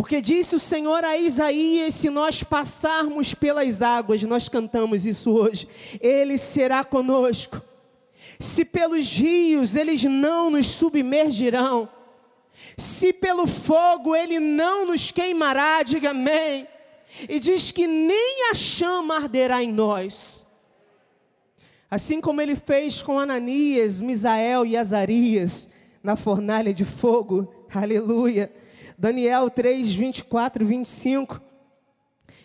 Porque 0.00 0.22
disse 0.22 0.56
o 0.56 0.58
Senhor 0.58 1.04
a 1.04 1.18
Isaías: 1.18 1.94
se 1.94 2.08
nós 2.08 2.42
passarmos 2.42 3.34
pelas 3.34 3.82
águas, 3.82 4.22
nós 4.22 4.48
cantamos 4.48 5.04
isso 5.04 5.30
hoje, 5.30 5.68
Ele 6.00 6.38
será 6.38 6.82
conosco. 6.82 7.60
Se 8.38 8.64
pelos 8.64 9.06
rios 9.18 9.76
eles 9.76 10.02
não 10.04 10.48
nos 10.48 10.68
submergirão, 10.68 11.86
se 12.78 13.12
pelo 13.12 13.46
fogo 13.46 14.16
ele 14.16 14.40
não 14.40 14.86
nos 14.86 15.10
queimará, 15.10 15.82
diga 15.82 16.12
amém. 16.12 16.66
E 17.28 17.38
diz 17.38 17.70
que 17.70 17.86
nem 17.86 18.50
a 18.50 18.54
chama 18.54 19.16
arderá 19.16 19.62
em 19.62 19.70
nós. 19.70 20.46
Assim 21.90 22.22
como 22.22 22.40
ele 22.40 22.56
fez 22.56 23.02
com 23.02 23.18
Ananias, 23.18 24.00
Misael 24.00 24.64
e 24.64 24.78
Azarias 24.78 25.68
na 26.02 26.16
fornalha 26.16 26.72
de 26.72 26.86
fogo, 26.86 27.52
aleluia. 27.70 28.50
Daniel 29.00 29.48
3, 29.48 29.94
24 29.94 30.62
e 30.62 30.66
25. 30.66 31.40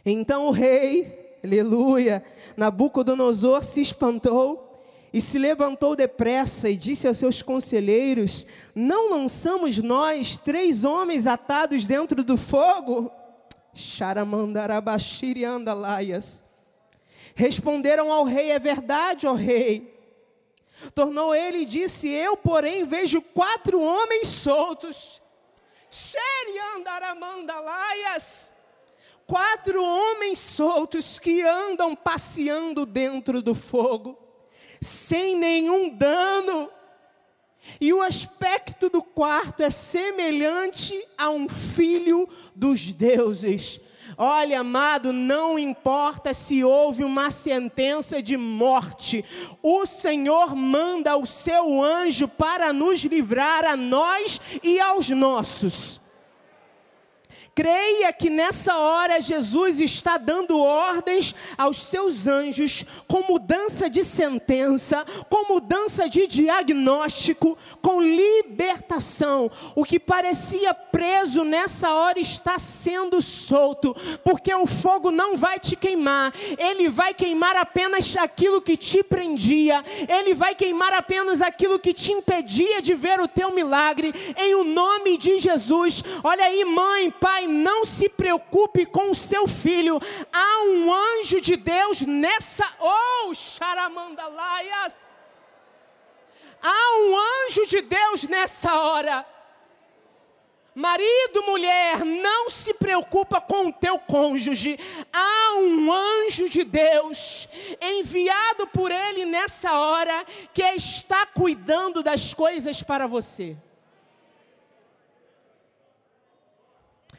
Então 0.06 0.46
o 0.46 0.52
rei, 0.52 1.38
aleluia, 1.44 2.24
Nabucodonosor 2.56 3.66
se 3.66 3.82
espantou 3.82 4.82
e 5.12 5.20
se 5.20 5.38
levantou 5.38 5.98
depressa 5.98 6.70
e 6.70 6.78
disse 6.78 7.10
aos 7.10 7.18
seus 7.18 7.42
conselheiros: 7.42 8.48
Não 8.74 9.10
lançamos 9.10 9.80
nós 9.80 10.38
três 10.38 10.86
homens 10.86 11.28
atados 11.28 11.86
dentro 11.86 12.24
do 12.24 12.38
fogo? 12.38 13.12
Xaramandarabashiri 13.74 15.44
andalaias. 15.44 16.46
Responderam 17.36 18.14
ao 18.14 18.24
rei: 18.24 18.52
É 18.52 18.60
verdade, 18.60 19.28
ó 19.28 19.34
rei. 19.34 19.94
Tornou 20.94 21.36
ele 21.36 21.64
e 21.64 21.66
disse: 21.66 22.08
Eu, 22.08 22.38
porém, 22.38 22.86
vejo 22.86 23.22
quatro 23.22 23.82
homens 23.82 24.30
soltos. 24.30 25.25
Xeriandaramandalaias. 25.96 28.52
Quatro 29.26 29.82
homens 29.84 30.38
soltos 30.40 31.18
que 31.18 31.42
andam 31.42 31.96
passeando 31.96 32.86
dentro 32.86 33.42
do 33.42 33.56
fogo 33.56 34.20
sem 34.82 35.38
nenhum 35.38 35.90
dano. 35.90 36.70
E 37.82 37.92
o 37.94 38.02
aspecto 38.02 38.90
do 38.90 39.02
quarto 39.02 39.64
é 39.64 39.70
semelhante 39.70 41.02
a 41.18 41.32
um 41.32 41.50
filho 41.50 42.30
dos 42.56 42.92
deuses. 42.92 43.80
Olha, 44.18 44.62
amado, 44.62 45.12
não 45.12 45.60
importa 45.60 46.34
se 46.34 46.64
houve 46.64 47.04
uma 47.04 47.32
sentença 47.32 48.22
de 48.22 48.38
morte, 48.38 49.26
o 49.62 49.86
Senhor 49.86 50.56
manda 50.56 51.18
o 51.18 51.26
seu 51.26 51.84
anjo 51.84 52.28
para 52.28 52.72
nos 52.72 53.04
livrar 53.04 53.66
a 53.66 53.76
nós 53.76 54.40
e 54.64 54.80
aos 54.80 55.10
nossos. 55.10 56.05
Creia 57.56 58.12
que 58.12 58.30
nessa 58.30 58.78
hora 58.78 59.22
Jesus 59.22 59.80
está 59.80 60.18
dando 60.18 60.60
ordens 60.60 61.34
aos 61.58 61.78
seus 61.78 62.28
anjos 62.28 62.84
com 63.08 63.24
mudança 63.24 63.90
de 63.90 64.04
sentença, 64.04 65.06
com 65.30 65.54
mudança 65.54 66.10
de 66.10 66.28
diagnóstico, 66.28 67.58
com 67.82 68.02
libertação. 68.02 69.50
O 69.74 69.86
que 69.86 69.98
parecia 69.98 70.74
preso 70.74 71.46
nessa 71.46 71.94
hora 71.94 72.20
está 72.20 72.60
sendo 72.60 73.22
solto, 73.22 73.96
porque 74.22 74.54
o 74.54 74.68
fogo 74.68 75.10
não 75.10 75.38
vai 75.38 75.58
te 75.58 75.78
queimar, 75.78 76.34
ele 76.58 76.90
vai 76.90 77.14
queimar 77.14 77.56
apenas 77.56 78.18
aquilo 78.18 78.62
que 78.62 78.76
te 78.76 79.02
prendia, 79.02 79.82
ele 80.10 80.34
vai 80.34 80.56
queimar 80.56 80.92
apenas 80.92 81.42
aquilo 81.42 81.80
que 81.80 81.94
te 81.94 82.12
impedia 82.12 82.82
de 82.82 82.94
ver 82.96 83.22
o 83.22 83.30
teu 83.30 83.50
milagre, 83.52 84.14
em 84.38 84.56
o 84.56 84.66
nome 84.66 85.18
de 85.18 85.40
Jesus. 85.40 86.04
Olha 86.22 86.44
aí, 86.44 86.66
mãe, 86.66 87.10
pai 87.12 87.45
não 87.48 87.86
se 87.86 88.10
preocupe 88.10 88.86
com 88.86 89.12
o 89.12 89.16
seu 89.16 89.48
filho. 89.48 90.00
Há 90.32 90.64
um 90.64 90.94
anjo 90.94 91.42
de 91.42 91.56
Deus 91.56 92.02
nessa. 92.02 92.68
Oh, 92.80 93.34
charamandalaias. 93.34 95.12
Há 96.62 96.98
um 97.00 97.16
anjo 97.46 97.66
de 97.68 97.82
Deus 97.82 98.24
nessa 98.24 98.74
hora. 98.74 99.26
Marido, 100.76 101.42
mulher, 101.44 102.04
não 102.04 102.50
se 102.50 102.74
preocupa 102.74 103.40
com 103.40 103.68
o 103.68 103.72
teu 103.72 103.98
cônjuge. 103.98 104.78
Há 105.14 105.54
um 105.60 105.90
anjo 105.90 106.50
de 106.50 106.66
Deus 106.66 107.48
enviado 107.80 108.68
por 108.68 108.92
ele 108.92 109.26
nessa 109.26 109.72
hora 109.72 110.26
que 110.54 110.62
está 110.62 111.26
cuidando 111.28 112.04
das 112.04 112.34
coisas 112.34 112.84
para 112.84 113.08
você. 113.08 113.56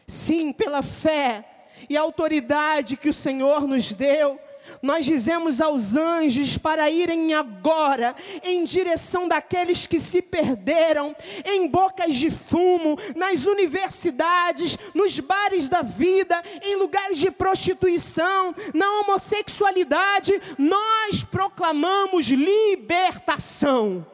Sim, 0.06 0.52
pela 0.52 0.82
fé 0.82 1.44
e 1.88 1.96
autoridade 1.96 2.96
que 2.96 3.08
o 3.08 3.14
Senhor 3.14 3.66
nos 3.66 3.92
deu, 3.92 4.38
nós 4.82 5.04
dizemos 5.04 5.60
aos 5.60 5.94
anjos 5.94 6.58
para 6.58 6.90
irem 6.90 7.34
agora 7.34 8.14
em 8.42 8.64
direção 8.64 9.28
daqueles 9.28 9.86
que 9.86 10.00
se 10.00 10.20
perderam, 10.20 11.14
em 11.44 11.66
bocas 11.68 12.14
de 12.14 12.30
fumo, 12.30 12.96
nas 13.14 13.44
universidades, 13.44 14.78
nos 14.94 15.18
bares 15.20 15.68
da 15.68 15.82
vida, 15.82 16.42
em 16.62 16.76
lugares 16.76 17.18
de 17.18 17.30
prostituição, 17.30 18.54
na 18.74 18.90
homossexualidade, 19.00 20.32
nós 20.58 21.22
proclamamos 21.22 22.26
libertação. 22.26 24.06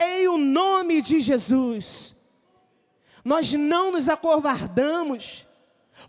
Em 0.00 0.26
o 0.28 0.38
nome 0.38 1.00
de 1.00 1.20
Jesus. 1.20 2.15
Nós 3.26 3.52
não 3.54 3.90
nos 3.90 4.08
acovardamos, 4.08 5.44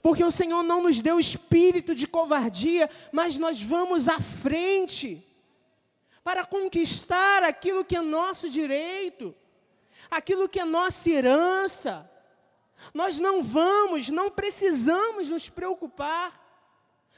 porque 0.03 0.23
o 0.23 0.29
Senhor 0.29 0.61
não 0.61 0.83
nos 0.83 1.01
deu 1.01 1.19
espírito 1.19 1.95
de 1.95 2.05
covardia, 2.05 2.87
mas 3.11 3.37
nós 3.37 3.59
vamos 3.59 4.07
à 4.07 4.19
frente 4.19 5.25
para 6.23 6.45
conquistar 6.45 7.41
aquilo 7.41 7.83
que 7.83 7.95
é 7.95 8.01
nosso 8.01 8.47
direito, 8.47 9.33
aquilo 10.11 10.47
que 10.47 10.59
é 10.59 10.63
nossa 10.63 11.09
herança. 11.09 12.07
Nós 12.93 13.19
não 13.19 13.41
vamos, 13.41 14.09
não 14.09 14.29
precisamos 14.29 15.27
nos 15.27 15.49
preocupar 15.49 16.39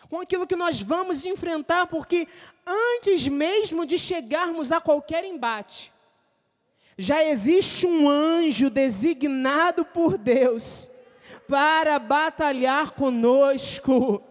com 0.09 0.21
aquilo 0.21 0.47
que 0.47 0.55
nós 0.55 0.81
vamos 0.81 1.25
enfrentar, 1.25 1.87
porque 1.87 2.25
antes 2.65 3.27
mesmo 3.27 3.85
de 3.85 3.99
chegarmos 3.99 4.71
a 4.71 4.79
qualquer 4.79 5.25
embate, 5.25 5.91
já 6.99 7.23
existe 7.23 7.87
um 7.87 8.09
anjo 8.09 8.69
designado 8.69 9.85
por 9.85 10.17
Deus 10.17 10.91
para 11.47 11.97
batalhar 11.97 12.91
conosco. 12.91 14.21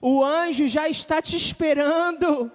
O 0.00 0.22
anjo 0.22 0.68
já 0.68 0.88
está 0.88 1.20
te 1.20 1.36
esperando. 1.36 2.48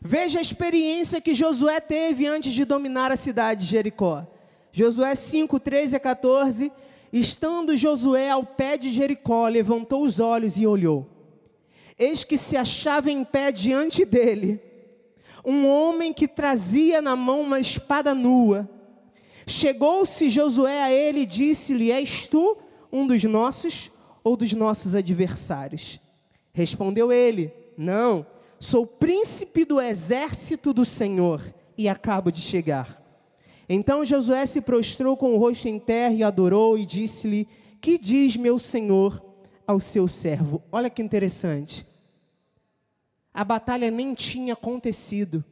Veja 0.00 0.40
a 0.40 0.42
experiência 0.42 1.20
que 1.20 1.36
Josué 1.36 1.78
teve 1.80 2.26
antes 2.26 2.52
de 2.52 2.64
dominar 2.64 3.12
a 3.12 3.16
cidade 3.16 3.60
de 3.60 3.70
Jericó. 3.70 4.26
Josué 4.72 5.14
5, 5.14 5.60
13 5.60 5.94
a 5.94 6.00
14. 6.00 6.72
Estando 7.12 7.76
Josué 7.76 8.28
ao 8.28 8.44
pé 8.44 8.76
de 8.76 8.90
Jericó, 8.90 9.46
levantou 9.46 10.02
os 10.02 10.18
olhos 10.18 10.56
e 10.56 10.66
olhou. 10.66 11.08
Eis 11.96 12.24
que 12.24 12.36
se 12.36 12.56
achava 12.56 13.08
em 13.08 13.22
pé 13.22 13.52
diante 13.52 14.04
dele 14.04 14.71
um 15.44 15.66
homem 15.66 16.12
que 16.12 16.28
trazia 16.28 17.02
na 17.02 17.16
mão 17.16 17.40
uma 17.40 17.60
espada 17.60 18.14
nua. 18.14 18.68
Chegou-se 19.46 20.30
Josué 20.30 20.82
a 20.82 20.92
ele 20.92 21.20
e 21.20 21.26
disse-lhe: 21.26 21.90
És 21.90 22.28
tu 22.28 22.56
um 22.92 23.06
dos 23.06 23.22
nossos 23.24 23.90
ou 24.22 24.36
dos 24.36 24.52
nossos 24.52 24.94
adversários? 24.94 25.98
Respondeu 26.52 27.10
ele: 27.10 27.52
Não, 27.76 28.26
Sou 28.62 28.86
príncipe 28.86 29.64
do 29.64 29.80
exército 29.80 30.72
do 30.72 30.84
Senhor 30.84 31.42
e 31.76 31.88
acabo 31.88 32.30
de 32.30 32.40
chegar. 32.40 33.02
Então 33.68 34.04
Josué 34.04 34.46
se 34.46 34.60
prostrou 34.60 35.16
com 35.16 35.34
o 35.34 35.36
rosto 35.36 35.66
em 35.66 35.80
terra 35.80 36.14
e 36.14 36.22
adorou 36.22 36.78
e 36.78 36.86
disse-lhe: 36.86 37.48
Que 37.80 37.98
diz 37.98 38.36
meu 38.36 38.60
senhor 38.60 39.20
ao 39.66 39.80
seu 39.80 40.06
servo? 40.06 40.62
Olha 40.70 40.88
que 40.88 41.02
interessante. 41.02 41.84
A 43.34 43.44
batalha 43.44 43.90
nem 43.90 44.14
tinha 44.14 44.52
acontecido, 44.52 45.44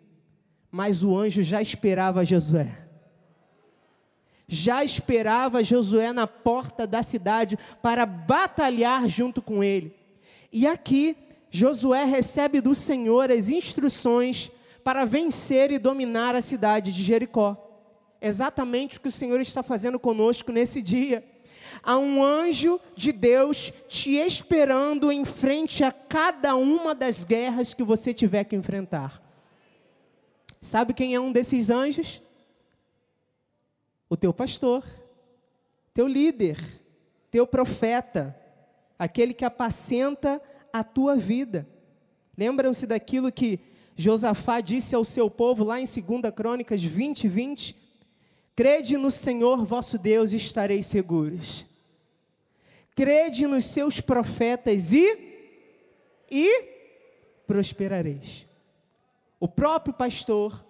mas 0.70 1.02
o 1.02 1.16
anjo 1.16 1.42
já 1.42 1.62
esperava 1.62 2.24
Josué. 2.24 2.78
Já 4.46 4.84
esperava 4.84 5.64
Josué 5.64 6.12
na 6.12 6.26
porta 6.26 6.86
da 6.86 7.02
cidade 7.02 7.58
para 7.80 8.04
batalhar 8.04 9.08
junto 9.08 9.40
com 9.40 9.62
ele. 9.62 9.94
E 10.52 10.66
aqui 10.66 11.16
Josué 11.50 12.04
recebe 12.04 12.60
do 12.60 12.74
Senhor 12.74 13.30
as 13.30 13.48
instruções 13.48 14.50
para 14.84 15.04
vencer 15.04 15.70
e 15.70 15.78
dominar 15.78 16.34
a 16.34 16.42
cidade 16.42 16.92
de 16.92 17.02
Jericó. 17.02 17.56
Exatamente 18.20 18.98
o 18.98 19.00
que 19.00 19.08
o 19.08 19.12
Senhor 19.12 19.40
está 19.40 19.62
fazendo 19.62 19.98
conosco 19.98 20.52
nesse 20.52 20.82
dia. 20.82 21.24
Há 21.82 21.98
um 21.98 22.22
anjo 22.22 22.80
de 22.96 23.12
Deus 23.12 23.72
te 23.88 24.16
esperando 24.16 25.10
em 25.10 25.24
frente 25.24 25.82
a 25.84 25.90
cada 25.90 26.54
uma 26.56 26.94
das 26.94 27.24
guerras 27.24 27.74
que 27.74 27.82
você 27.82 28.12
tiver 28.12 28.44
que 28.44 28.56
enfrentar. 28.56 29.22
Sabe 30.60 30.92
quem 30.92 31.14
é 31.14 31.20
um 31.20 31.32
desses 31.32 31.70
anjos? 31.70 32.20
O 34.08 34.16
teu 34.16 34.32
pastor, 34.32 34.84
teu 35.94 36.06
líder, 36.06 36.58
teu 37.30 37.46
profeta, 37.46 38.36
aquele 38.98 39.32
que 39.32 39.44
apacenta 39.44 40.42
a 40.72 40.84
tua 40.84 41.16
vida. 41.16 41.66
Lembram-se 42.36 42.86
daquilo 42.86 43.32
que 43.32 43.60
Josafá 43.96 44.60
disse 44.60 44.94
ao 44.94 45.04
seu 45.04 45.30
povo 45.30 45.64
lá 45.64 45.80
em 45.80 45.84
2 45.84 46.34
Crônicas 46.34 46.82
20, 46.82 47.28
20? 47.28 47.79
Crede 48.54 48.96
no 48.96 49.10
Senhor 49.10 49.64
vosso 49.64 49.98
Deus 49.98 50.32
e 50.32 50.36
estareis 50.36 50.86
seguros. 50.86 51.64
Crede 52.94 53.46
nos 53.46 53.64
seus 53.64 54.00
profetas 54.00 54.92
e 54.92 55.28
e 56.30 56.68
prosperareis. 57.46 58.46
O 59.40 59.48
próprio 59.48 59.92
pastor, 59.92 60.64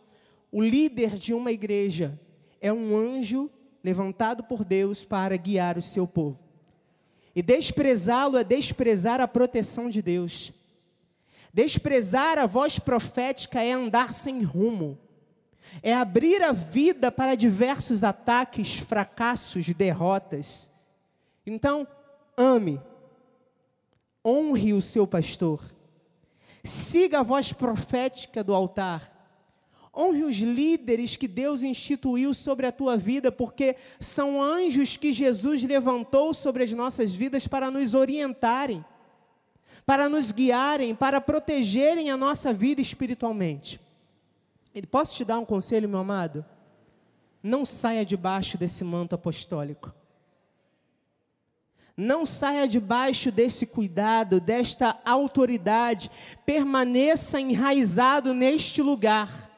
o 0.51 0.63
líder 0.63 1.17
de 1.17 1.35
uma 1.35 1.53
igreja, 1.53 2.19
é 2.61 2.73
um 2.73 2.97
anjo 2.97 3.51
levantado 3.83 4.45
por 4.45 4.65
Deus 4.65 5.05
para 5.05 5.37
guiar 5.37 5.77
o 5.77 5.83
seu 5.83 6.07
povo. 6.07 6.39
E 7.35 7.43
desprezá-lo 7.43 8.37
é 8.37 8.45
desprezar 8.45 9.21
a 9.21 9.29
proteção 9.29 9.89
de 9.89 10.03
Deus. 10.03 10.53
Desprezar 11.53 12.39
a 12.39 12.47
voz 12.47 12.79
profética 12.79 13.63
é 13.63 13.73
andar 13.73 14.13
sem 14.13 14.43
rumo. 14.43 14.99
É 15.83 15.95
abrir 15.95 16.43
a 16.43 16.53
vida 16.53 17.13
para 17.13 17.35
diversos 17.35 18.03
ataques, 18.03 18.79
fracassos, 18.79 19.67
derrotas. 19.69 20.71
Então, 21.47 21.87
ame. 22.37 22.81
Honre 24.25 24.73
o 24.73 24.83
seu 24.83 25.07
pastor. 25.07 25.63
Siga 26.63 27.21
a 27.21 27.23
voz 27.23 27.53
profética 27.53 28.45
do 28.45 28.55
altar. 28.55 29.21
Honre 29.97 30.23
os 30.23 30.37
líderes 30.37 31.17
que 31.17 31.27
Deus 31.27 31.63
instituiu 31.63 32.33
sobre 32.33 32.67
a 32.67 32.73
tua 32.73 32.97
vida, 32.97 33.33
porque 33.33 33.77
são 33.99 34.41
anjos 34.41 34.97
que 34.97 35.13
Jesus 35.13 35.65
levantou 35.65 36.33
sobre 36.33 36.63
as 36.63 36.73
nossas 36.73 37.15
vidas 37.15 37.47
para 37.49 37.71
nos 37.71 37.93
orientarem, 37.93 38.85
para 39.85 40.09
nos 40.09 40.31
guiarem, 40.31 40.95
para 40.95 41.21
protegerem 41.21 42.09
a 42.11 42.17
nossa 42.17 42.53
vida 42.53 42.81
espiritualmente. 42.81 43.81
Posso 44.91 45.17
te 45.17 45.25
dar 45.25 45.39
um 45.39 45.45
conselho, 45.45 45.89
meu 45.89 45.99
amado? 45.99 46.45
Não 47.43 47.65
saia 47.65 48.05
debaixo 48.05 48.59
desse 48.59 48.85
manto 48.85 49.15
apostólico. 49.15 49.93
Não 51.97 52.25
saia 52.25 52.67
debaixo 52.67 53.31
desse 53.31 53.67
cuidado, 53.67 54.41
desta 54.41 54.99
autoridade. 55.05 56.11
Permaneça 56.47 57.41
enraizado 57.41 58.33
neste 58.33 58.81
lugar 58.81 59.51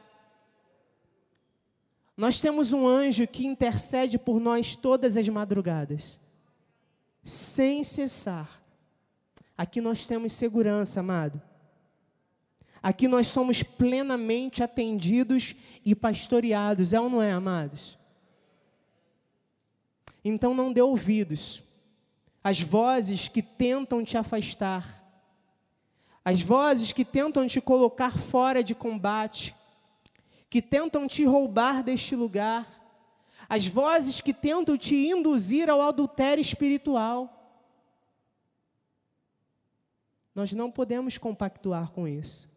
nós 2.17 2.41
temos 2.41 2.73
um 2.73 2.87
anjo 2.87 3.27
que 3.27 3.47
intercede 3.47 4.19
por 4.19 4.39
nós 4.39 4.77
todas 4.77 5.17
as 5.17 5.29
madrugadas, 5.29 6.21
sem 7.25 7.83
cessar. 7.83 8.63
Aqui 9.57 9.81
nós 9.81 10.07
temos 10.07 10.33
segurança, 10.33 11.01
amado. 11.01 11.41
Aqui 12.83 13.07
nós 13.07 13.29
somos 13.29 13.63
plenamente 13.63 14.63
atendidos 14.63 15.55
e 15.85 15.95
pastoreados, 15.95 16.93
é 16.93 17.01
ou 17.01 17.09
não 17.09 17.23
é, 17.23 17.31
amados? 17.31 17.97
Então 20.25 20.53
não 20.53 20.73
dê 20.73 20.83
ouvidos 20.83 21.63
às 22.43 22.61
vozes 22.61 23.29
que 23.29 23.41
tentam 23.41 24.03
te 24.03 24.17
afastar, 24.17 25.01
às 26.25 26.41
vozes 26.41 26.93
que 26.93 27.05
tentam 27.05 27.47
te 27.47 27.61
colocar 27.61 28.19
fora 28.19 28.65
de 28.65 28.75
combate, 28.75 29.55
que 30.51 30.61
tentam 30.61 31.07
te 31.07 31.25
roubar 31.25 31.85
deste 31.85 32.17
lugar, 32.17 32.67
as 33.49 33.67
vozes 33.67 34.21
que 34.21 34.35
tentam 34.35 34.77
te 34.77 34.95
induzir 34.95 35.71
ao 35.71 35.83
adultério 35.83 36.43
espiritual. 36.43 37.39
Nós 40.35 40.53
não 40.53 40.71
podemos 40.71 41.19
compactuar 41.19 41.91
com 41.93 42.09
isso. 42.09 42.52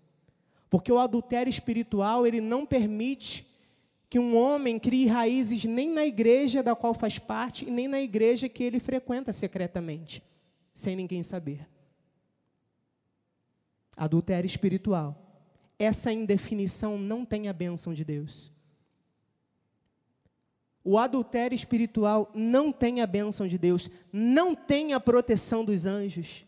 Porque 0.75 0.91
o 0.91 0.99
adultério 0.99 1.49
espiritual, 1.49 2.27
ele 2.27 2.41
não 2.41 2.65
permite 2.65 3.47
que 4.09 4.19
um 4.19 4.35
homem 4.35 4.77
crie 4.77 5.07
raízes 5.07 5.63
nem 5.63 5.89
na 5.89 6.05
igreja 6.05 6.61
da 6.61 6.75
qual 6.75 6.93
faz 6.93 7.17
parte 7.17 7.63
e 7.63 7.71
nem 7.71 7.87
na 7.87 8.01
igreja 8.01 8.49
que 8.49 8.61
ele 8.61 8.77
frequenta 8.77 9.31
secretamente, 9.31 10.21
sem 10.73 10.93
ninguém 10.93 11.23
saber. 11.23 11.65
Adultério 13.95 14.45
espiritual 14.45 15.21
essa 15.79 16.11
indefinição 16.11 16.97
não 16.97 17.23
tem 17.23 17.47
a 17.47 17.53
bênção 17.53 17.93
de 17.93 18.03
Deus. 18.03 18.51
O 20.83 20.97
adultério 20.97 21.55
espiritual 21.55 22.29
não 22.35 22.69
tem 22.69 22.99
a 22.99 23.07
bênção 23.07 23.47
de 23.47 23.57
Deus, 23.57 23.89
não 24.11 24.53
tem 24.53 24.93
a 24.93 24.99
proteção 24.99 25.63
dos 25.63 25.85
anjos. 25.85 26.45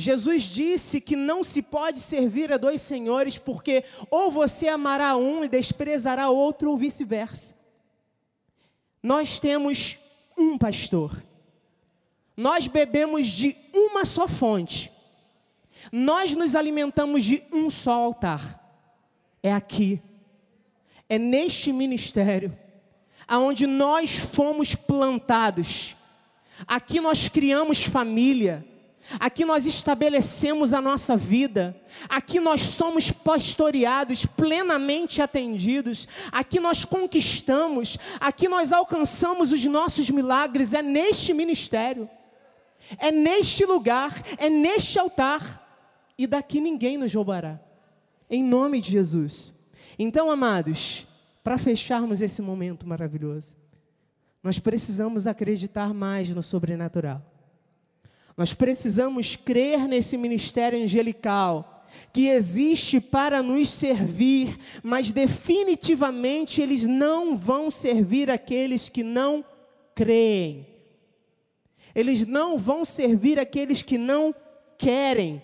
Jesus 0.00 0.44
disse 0.44 1.00
que 1.00 1.16
não 1.16 1.42
se 1.42 1.60
pode 1.60 1.98
servir 1.98 2.52
a 2.52 2.56
dois 2.56 2.80
senhores, 2.80 3.36
porque 3.36 3.82
ou 4.08 4.30
você 4.30 4.68
amará 4.68 5.16
um 5.16 5.42
e 5.42 5.48
desprezará 5.48 6.30
outro, 6.30 6.70
ou 6.70 6.76
vice-versa. 6.76 7.56
Nós 9.02 9.40
temos 9.40 9.98
um 10.38 10.56
pastor, 10.56 11.20
nós 12.36 12.68
bebemos 12.68 13.26
de 13.26 13.56
uma 13.74 14.04
só 14.04 14.28
fonte, 14.28 14.92
nós 15.90 16.32
nos 16.32 16.54
alimentamos 16.54 17.24
de 17.24 17.42
um 17.52 17.68
só 17.68 17.90
altar. 17.90 18.56
É 19.42 19.52
aqui. 19.52 20.00
É 21.08 21.18
neste 21.18 21.72
ministério 21.72 22.56
aonde 23.26 23.66
nós 23.66 24.16
fomos 24.16 24.76
plantados. 24.76 25.96
Aqui 26.68 27.00
nós 27.00 27.28
criamos 27.28 27.82
família. 27.82 28.64
Aqui 29.18 29.44
nós 29.44 29.64
estabelecemos 29.64 30.74
a 30.74 30.80
nossa 30.80 31.16
vida. 31.16 31.80
Aqui 32.08 32.40
nós 32.40 32.60
somos 32.62 33.10
pastoreados, 33.10 34.26
plenamente 34.26 35.22
atendidos. 35.22 36.06
Aqui 36.30 36.60
nós 36.60 36.84
conquistamos. 36.84 37.96
Aqui 38.20 38.48
nós 38.48 38.72
alcançamos 38.72 39.52
os 39.52 39.64
nossos 39.64 40.10
milagres. 40.10 40.74
É 40.74 40.82
neste 40.82 41.32
ministério. 41.32 42.08
É 42.98 43.10
neste 43.10 43.64
lugar. 43.64 44.22
É 44.36 44.50
neste 44.50 44.98
altar 44.98 45.64
e 46.18 46.26
daqui 46.26 46.60
ninguém 46.60 46.98
nos 46.98 47.14
roubará. 47.14 47.60
Em 48.28 48.42
nome 48.42 48.80
de 48.80 48.90
Jesus. 48.90 49.54
Então, 49.98 50.30
amados, 50.30 51.06
para 51.42 51.56
fecharmos 51.56 52.20
esse 52.20 52.42
momento 52.42 52.86
maravilhoso, 52.86 53.56
nós 54.42 54.58
precisamos 54.58 55.26
acreditar 55.26 55.94
mais 55.94 56.28
no 56.30 56.42
sobrenatural. 56.42 57.37
Nós 58.38 58.54
precisamos 58.54 59.34
crer 59.34 59.88
nesse 59.88 60.16
ministério 60.16 60.80
angelical 60.80 61.84
que 62.12 62.28
existe 62.28 63.00
para 63.00 63.42
nos 63.42 63.68
servir, 63.68 64.56
mas 64.80 65.10
definitivamente 65.10 66.60
eles 66.60 66.86
não 66.86 67.36
vão 67.36 67.68
servir 67.68 68.30
aqueles 68.30 68.88
que 68.88 69.02
não 69.02 69.44
creem. 69.92 70.64
Eles 71.92 72.24
não 72.24 72.56
vão 72.56 72.84
servir 72.84 73.40
aqueles 73.40 73.82
que 73.82 73.98
não 73.98 74.32
querem. 74.78 75.42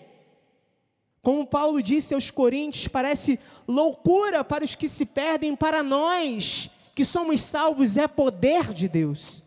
Como 1.21 1.45
Paulo 1.45 1.83
disse 1.83 2.13
aos 2.13 2.31
Coríntios, 2.31 2.87
parece 2.87 3.37
loucura 3.67 4.41
para 4.41 4.63
os 4.63 4.73
que 4.73 4.87
se 4.87 5.05
perdem, 5.05 5.53
para 5.53 5.83
nós 5.83 6.69
que 6.95 7.03
somos 7.03 7.41
salvos 7.41 7.97
é 7.97 8.07
poder 8.07 8.71
de 8.71 8.87
Deus. 8.87 9.44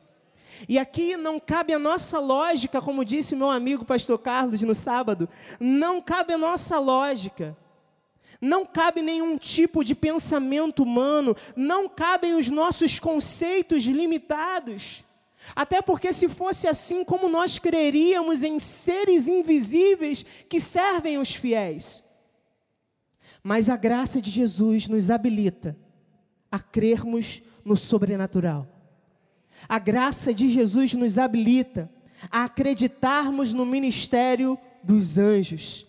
E 0.66 0.78
aqui 0.78 1.16
não 1.16 1.38
cabe 1.38 1.72
a 1.72 1.78
nossa 1.78 2.18
lógica, 2.18 2.80
como 2.80 3.04
disse 3.04 3.36
meu 3.36 3.50
amigo 3.50 3.84
pastor 3.84 4.18
Carlos 4.18 4.62
no 4.62 4.74
sábado, 4.74 5.28
não 5.60 6.00
cabe 6.00 6.32
a 6.32 6.38
nossa 6.38 6.78
lógica. 6.78 7.56
Não 8.40 8.64
cabe 8.64 9.02
nenhum 9.02 9.36
tipo 9.36 9.82
de 9.82 9.94
pensamento 9.94 10.82
humano, 10.82 11.36
não 11.56 11.88
cabem 11.88 12.34
os 12.34 12.48
nossos 12.48 12.98
conceitos 12.98 13.84
limitados. 13.84 15.04
Até 15.56 15.82
porque, 15.82 16.12
se 16.12 16.28
fosse 16.28 16.68
assim, 16.68 17.04
como 17.04 17.28
nós 17.28 17.58
creríamos 17.58 18.42
em 18.42 18.58
seres 18.58 19.28
invisíveis 19.28 20.24
que 20.48 20.60
servem 20.60 21.18
os 21.18 21.34
fiéis? 21.34 22.04
Mas 23.42 23.68
a 23.68 23.76
graça 23.76 24.20
de 24.20 24.30
Jesus 24.30 24.86
nos 24.88 25.10
habilita 25.10 25.76
a 26.50 26.58
crermos 26.58 27.42
no 27.64 27.76
sobrenatural. 27.76 28.77
A 29.66 29.78
graça 29.78 30.34
de 30.34 30.50
Jesus 30.50 30.92
nos 30.92 31.18
habilita 31.18 31.90
a 32.30 32.44
acreditarmos 32.44 33.52
no 33.52 33.64
ministério 33.64 34.58
dos 34.82 35.18
anjos. 35.18 35.86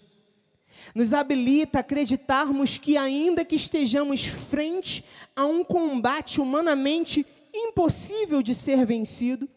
Nos 0.96 1.14
habilita 1.14 1.80
a 1.80 1.82
acreditarmos 1.82 2.78
que, 2.78 2.98
ainda 2.98 3.46
que 3.46 3.56
estejamos 3.56 4.26
frente 4.26 5.04
a 5.36 5.46
um 5.46 5.64
combate 5.64 6.40
humanamente 6.40 7.26
impossível 7.54 8.42
de 8.42 8.56
ser 8.56 8.86
vencido, 8.86 9.48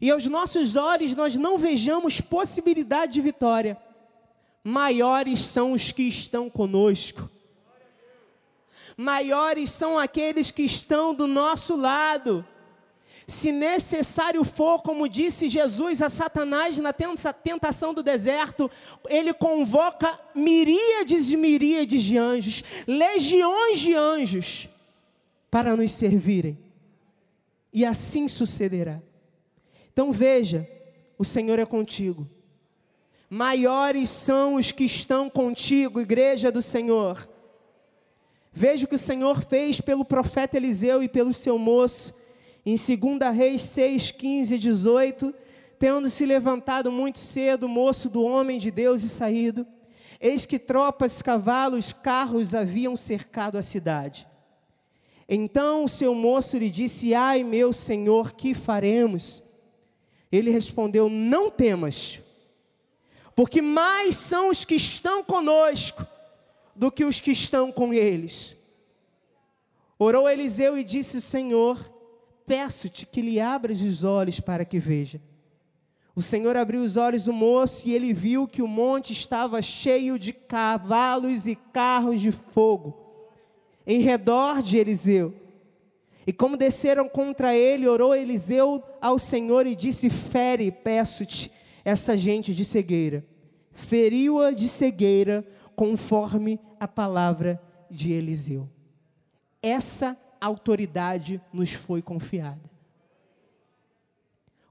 e 0.00 0.10
aos 0.10 0.26
nossos 0.26 0.76
olhos 0.76 1.14
nós 1.14 1.36
não 1.36 1.58
vejamos 1.58 2.20
possibilidade 2.20 3.14
de 3.14 3.20
vitória, 3.20 3.78
maiores 4.62 5.40
são 5.40 5.72
os 5.72 5.92
que 5.92 6.02
estão 6.02 6.50
conosco. 6.50 7.30
Maiores 8.96 9.70
são 9.70 9.98
aqueles 9.98 10.50
que 10.50 10.62
estão 10.62 11.14
do 11.14 11.26
nosso 11.26 11.74
lado. 11.74 12.46
Se 13.26 13.50
necessário 13.52 14.44
for, 14.44 14.82
como 14.82 15.08
disse 15.08 15.48
Jesus 15.48 16.02
a 16.02 16.08
Satanás 16.08 16.76
na 16.78 16.92
tentação 16.92 17.94
do 17.94 18.02
deserto, 18.02 18.70
ele 19.08 19.32
convoca 19.32 20.18
miríades 20.34 21.30
e 21.30 21.36
miríades 21.36 22.02
de 22.02 22.18
anjos, 22.18 22.62
legiões 22.86 23.78
de 23.78 23.94
anjos, 23.94 24.68
para 25.50 25.76
nos 25.76 25.92
servirem. 25.92 26.58
E 27.72 27.84
assim 27.84 28.28
sucederá. 28.28 29.00
Então 29.92 30.12
veja, 30.12 30.68
o 31.16 31.24
Senhor 31.24 31.58
é 31.58 31.64
contigo. 31.64 32.28
Maiores 33.30 34.10
são 34.10 34.56
os 34.56 34.70
que 34.70 34.84
estão 34.84 35.30
contigo, 35.30 36.00
igreja 36.00 36.52
do 36.52 36.60
Senhor. 36.60 37.28
Veja 38.52 38.84
o 38.84 38.88
que 38.88 38.94
o 38.94 38.98
Senhor 38.98 39.42
fez 39.44 39.80
pelo 39.80 40.04
profeta 40.04 40.56
Eliseu 40.56 41.02
e 41.02 41.08
pelo 41.08 41.32
seu 41.32 41.58
moço 41.58 42.14
em 42.64 42.76
2 42.76 43.36
Reis 43.36 43.62
6, 43.62 44.10
15 44.12 44.54
e 44.54 44.58
18, 44.58 45.34
tendo 45.78 46.08
se 46.08 46.24
levantado 46.24 46.90
muito 46.90 47.18
cedo 47.18 47.64
o 47.64 47.68
moço 47.68 48.08
do 48.08 48.22
homem 48.22 48.58
de 48.58 48.70
Deus 48.70 49.02
e 49.02 49.08
saído, 49.08 49.66
eis 50.20 50.46
que 50.46 50.58
tropas, 50.58 51.20
cavalos, 51.20 51.92
carros 51.92 52.54
haviam 52.54 52.96
cercado 52.96 53.58
a 53.58 53.62
cidade. 53.62 54.26
Então 55.28 55.84
o 55.84 55.88
seu 55.88 56.14
moço 56.14 56.56
lhe 56.56 56.70
disse: 56.70 57.14
Ai, 57.14 57.42
meu 57.42 57.72
senhor, 57.72 58.32
que 58.32 58.54
faremos? 58.54 59.42
Ele 60.32 60.50
respondeu: 60.50 61.08
Não 61.08 61.50
temas, 61.50 62.20
porque 63.34 63.60
mais 63.60 64.16
são 64.16 64.50
os 64.50 64.64
que 64.64 64.74
estão 64.74 65.22
conosco 65.22 66.06
do 66.74 66.90
que 66.90 67.04
os 67.04 67.20
que 67.20 67.30
estão 67.30 67.70
com 67.70 67.92
eles. 67.92 68.56
Orou 69.98 70.28
Eliseu 70.28 70.76
e 70.76 70.84
disse: 70.84 71.20
Senhor, 71.20 71.93
peço-te 72.46 73.06
que 73.06 73.20
lhe 73.20 73.40
abras 73.40 73.80
os 73.82 74.04
olhos 74.04 74.40
para 74.40 74.64
que 74.64 74.78
veja. 74.78 75.20
O 76.16 76.22
Senhor 76.22 76.56
abriu 76.56 76.82
os 76.82 76.96
olhos 76.96 77.24
do 77.24 77.32
moço 77.32 77.88
e 77.88 77.94
ele 77.94 78.12
viu 78.12 78.46
que 78.46 78.62
o 78.62 78.68
monte 78.68 79.12
estava 79.12 79.60
cheio 79.60 80.18
de 80.18 80.32
cavalos 80.32 81.46
e 81.46 81.56
carros 81.56 82.20
de 82.20 82.30
fogo 82.30 83.04
em 83.86 84.00
redor 84.00 84.62
de 84.62 84.76
Eliseu. 84.76 85.34
E 86.26 86.32
como 86.32 86.56
desceram 86.56 87.08
contra 87.08 87.54
ele, 87.54 87.86
orou 87.86 88.14
Eliseu 88.14 88.82
ao 89.00 89.18
Senhor 89.18 89.66
e 89.66 89.76
disse: 89.76 90.08
Fere, 90.08 90.70
peço-te, 90.70 91.52
essa 91.84 92.16
gente 92.16 92.54
de 92.54 92.64
cegueira. 92.64 93.24
Feriu-a 93.72 94.52
de 94.52 94.68
cegueira, 94.68 95.46
conforme 95.76 96.58
a 96.80 96.88
palavra 96.88 97.60
de 97.90 98.12
Eliseu. 98.12 98.68
Essa 99.62 100.16
autoridade 100.40 101.40
nos 101.52 101.72
foi 101.72 102.02
confiada. 102.02 102.60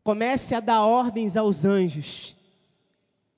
Comece 0.03 0.53
a 0.53 0.59
dar 0.59 0.81
ordens 0.81 1.37
aos 1.37 1.63
anjos. 1.63 2.35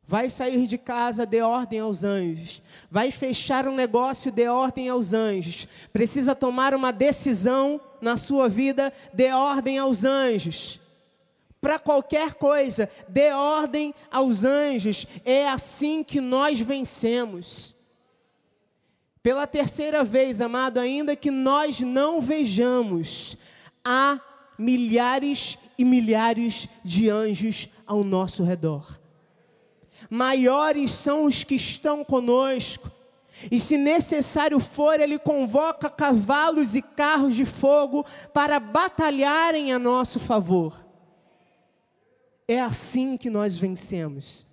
Vai 0.07 0.29
sair 0.29 0.67
de 0.67 0.77
casa, 0.77 1.25
dê 1.25 1.41
ordem 1.41 1.79
aos 1.79 2.03
anjos. 2.03 2.61
Vai 2.89 3.11
fechar 3.11 3.67
um 3.67 3.75
negócio, 3.75 4.31
dê 4.31 4.47
ordem 4.47 4.89
aos 4.89 5.13
anjos. 5.13 5.67
Precisa 5.91 6.35
tomar 6.35 6.73
uma 6.73 6.91
decisão 6.91 7.79
na 8.01 8.17
sua 8.17 8.47
vida, 8.47 8.91
dê 9.13 9.31
ordem 9.31 9.77
aos 9.77 10.03
anjos. 10.03 10.79
Para 11.59 11.79
qualquer 11.79 12.35
coisa, 12.35 12.89
dê 13.07 13.31
ordem 13.31 13.93
aos 14.11 14.43
anjos. 14.43 15.07
É 15.23 15.49
assim 15.49 16.03
que 16.03 16.21
nós 16.21 16.59
vencemos. 16.59 17.74
Pela 19.25 19.47
terceira 19.47 20.03
vez, 20.03 20.39
amado, 20.39 20.79
ainda 20.79 21.15
que 21.15 21.31
nós 21.31 21.79
não 21.79 22.21
vejamos, 22.21 23.35
há 23.83 24.21
milhares 24.55 25.57
e 25.79 25.83
milhares 25.83 26.69
de 26.83 27.09
anjos 27.09 27.69
ao 27.87 28.03
nosso 28.03 28.43
redor. 28.43 28.99
Maiores 30.11 30.91
são 30.91 31.25
os 31.25 31.43
que 31.43 31.55
estão 31.55 32.05
conosco. 32.05 32.91
E 33.49 33.59
se 33.59 33.77
necessário 33.77 34.59
for, 34.59 34.99
ele 34.99 35.17
convoca 35.17 35.89
cavalos 35.89 36.75
e 36.75 36.83
carros 36.83 37.35
de 37.35 37.45
fogo 37.45 38.05
para 38.31 38.59
batalharem 38.59 39.73
a 39.73 39.79
nosso 39.79 40.19
favor. 40.19 40.85
É 42.47 42.61
assim 42.61 43.17
que 43.17 43.31
nós 43.31 43.57
vencemos. 43.57 44.45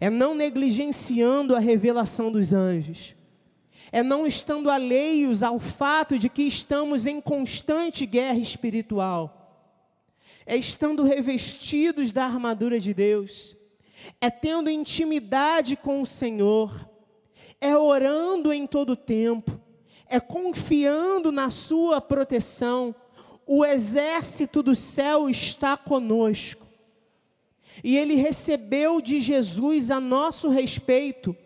É 0.00 0.08
não 0.08 0.34
negligenciando 0.34 1.54
a 1.54 1.58
revelação 1.58 2.32
dos 2.32 2.54
anjos 2.54 3.20
é 3.92 4.02
não 4.02 4.26
estando 4.26 4.70
alheios 4.70 5.42
ao 5.42 5.60
fato 5.60 6.18
de 6.18 6.30
que 6.30 6.42
estamos 6.42 7.04
em 7.04 7.20
constante 7.20 8.06
guerra 8.06 8.38
espiritual, 8.38 9.38
é 10.46 10.56
estando 10.56 11.04
revestidos 11.04 12.10
da 12.10 12.24
armadura 12.24 12.80
de 12.80 12.94
Deus, 12.94 13.54
é 14.18 14.30
tendo 14.30 14.70
intimidade 14.70 15.76
com 15.76 16.00
o 16.00 16.06
Senhor, 16.06 16.88
é 17.60 17.76
orando 17.76 18.50
em 18.50 18.66
todo 18.66 18.96
tempo, 18.96 19.60
é 20.08 20.18
confiando 20.18 21.30
na 21.30 21.50
Sua 21.50 22.00
proteção. 22.00 22.94
O 23.46 23.64
exército 23.64 24.62
do 24.62 24.74
céu 24.74 25.28
está 25.28 25.76
conosco. 25.76 26.66
E 27.84 27.96
ele 27.96 28.14
recebeu 28.14 29.00
de 29.00 29.20
Jesus 29.20 29.90
a 29.90 30.00
nosso 30.00 30.48
respeito 30.48 31.36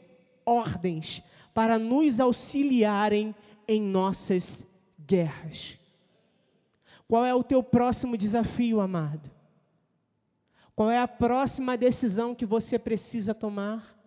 ordens 0.44 1.22
para 1.56 1.78
nos 1.78 2.20
auxiliarem 2.20 3.34
em 3.66 3.80
nossas 3.80 4.66
guerras. 5.06 5.78
Qual 7.08 7.24
é 7.24 7.34
o 7.34 7.42
teu 7.42 7.62
próximo 7.62 8.14
desafio, 8.14 8.78
amado? 8.78 9.30
Qual 10.74 10.90
é 10.90 10.98
a 10.98 11.08
próxima 11.08 11.74
decisão 11.74 12.34
que 12.34 12.44
você 12.44 12.78
precisa 12.78 13.34
tomar? 13.34 13.98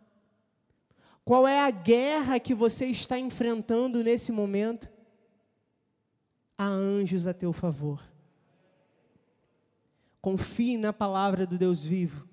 Qual 1.25 1.47
é 1.47 1.59
a 1.61 1.71
guerra 1.71 2.39
que 2.39 2.53
você 2.53 2.85
está 2.85 3.17
enfrentando 3.17 4.03
nesse 4.03 4.31
momento? 4.31 4.87
Há 6.55 6.67
anjos 6.67 7.25
a 7.25 7.33
teu 7.33 7.51
favor. 7.51 7.99
Confie 10.21 10.77
na 10.77 10.93
palavra 10.93 11.47
do 11.47 11.57
Deus 11.57 11.83
vivo. 11.83 12.29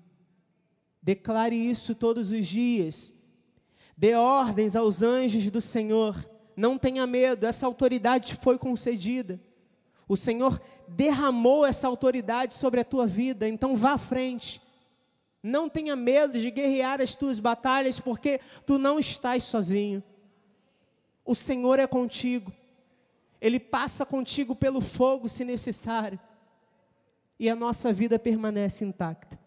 Declare 1.01 1.55
isso 1.55 1.95
todos 1.95 2.31
os 2.31 2.45
dias. 2.45 3.16
Dê 3.97 4.13
ordens 4.13 4.75
aos 4.75 5.01
anjos 5.01 5.49
do 5.49 5.59
Senhor. 5.59 6.15
Não 6.55 6.77
tenha 6.77 7.07
medo, 7.07 7.45
essa 7.47 7.65
autoridade 7.65 8.35
foi 8.35 8.57
concedida. 8.57 9.41
O 10.07 10.15
Senhor 10.15 10.61
derramou 10.87 11.65
essa 11.65 11.87
autoridade 11.87 12.55
sobre 12.55 12.79
a 12.79 12.85
tua 12.85 13.07
vida, 13.07 13.47
então 13.47 13.75
vá 13.75 13.93
à 13.93 13.97
frente. 13.97 14.61
Não 15.41 15.67
tenha 15.67 15.95
medo 15.95 16.39
de 16.39 16.51
guerrear 16.51 17.01
as 17.01 17.15
tuas 17.15 17.39
batalhas, 17.39 17.99
porque 17.99 18.39
tu 18.65 18.77
não 18.77 18.99
estás 18.99 19.43
sozinho. 19.43 20.03
O 21.25 21.35
Senhor 21.35 21.79
é 21.79 21.87
contigo. 21.87 22.53
Ele 23.41 23.59
passa 23.59 24.05
contigo 24.05 24.55
pelo 24.55 24.81
fogo 24.81 25.27
se 25.27 25.43
necessário. 25.43 26.19
E 27.39 27.49
a 27.49 27.55
nossa 27.55 27.91
vida 27.91 28.17
permanece 28.17 28.85
intacta. 28.85 29.39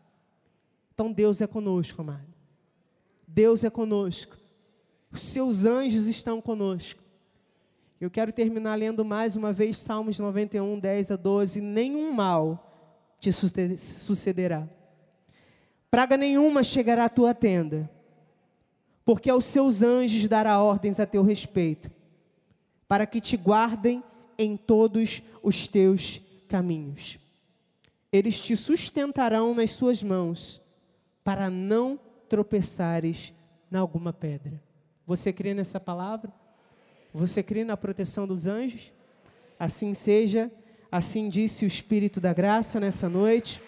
Então 0.92 1.10
Deus 1.10 1.40
é 1.40 1.46
conosco, 1.46 2.02
amado. 2.02 2.26
Deus 3.26 3.64
é 3.64 3.70
conosco. 3.70 4.39
Os 5.12 5.22
seus 5.22 5.64
anjos 5.64 6.06
estão 6.06 6.40
conosco. 6.40 7.02
Eu 8.00 8.10
quero 8.10 8.32
terminar 8.32 8.76
lendo 8.76 9.04
mais 9.04 9.36
uma 9.36 9.52
vez 9.52 9.76
Salmos 9.76 10.18
91, 10.18 10.78
10 10.78 11.10
a 11.10 11.16
12. 11.16 11.60
Nenhum 11.60 12.12
mal 12.12 12.66
te 13.18 13.30
sucederá. 13.32 14.66
Praga 15.90 16.16
nenhuma 16.16 16.62
chegará 16.62 17.06
à 17.06 17.08
tua 17.08 17.34
tenda, 17.34 17.90
porque 19.04 19.28
aos 19.28 19.44
seus 19.44 19.82
anjos 19.82 20.28
dará 20.28 20.62
ordens 20.62 21.00
a 21.00 21.06
teu 21.06 21.22
respeito, 21.22 21.90
para 22.86 23.06
que 23.06 23.20
te 23.20 23.36
guardem 23.36 24.02
em 24.38 24.56
todos 24.56 25.20
os 25.42 25.66
teus 25.66 26.20
caminhos. 26.48 27.18
Eles 28.12 28.40
te 28.40 28.56
sustentarão 28.56 29.54
nas 29.54 29.72
suas 29.72 30.02
mãos, 30.02 30.62
para 31.22 31.50
não 31.50 31.98
tropeçares 32.28 33.32
em 33.70 33.76
alguma 33.76 34.12
pedra. 34.12 34.69
Você 35.10 35.32
crê 35.32 35.54
nessa 35.54 35.80
palavra? 35.80 36.32
Você 37.12 37.42
crê 37.42 37.64
na 37.64 37.76
proteção 37.76 38.28
dos 38.28 38.46
anjos? 38.46 38.92
Assim 39.58 39.92
seja, 39.92 40.48
assim 40.88 41.28
disse 41.28 41.64
o 41.64 41.66
Espírito 41.66 42.20
da 42.20 42.32
graça 42.32 42.78
nessa 42.78 43.08
noite. 43.08 43.60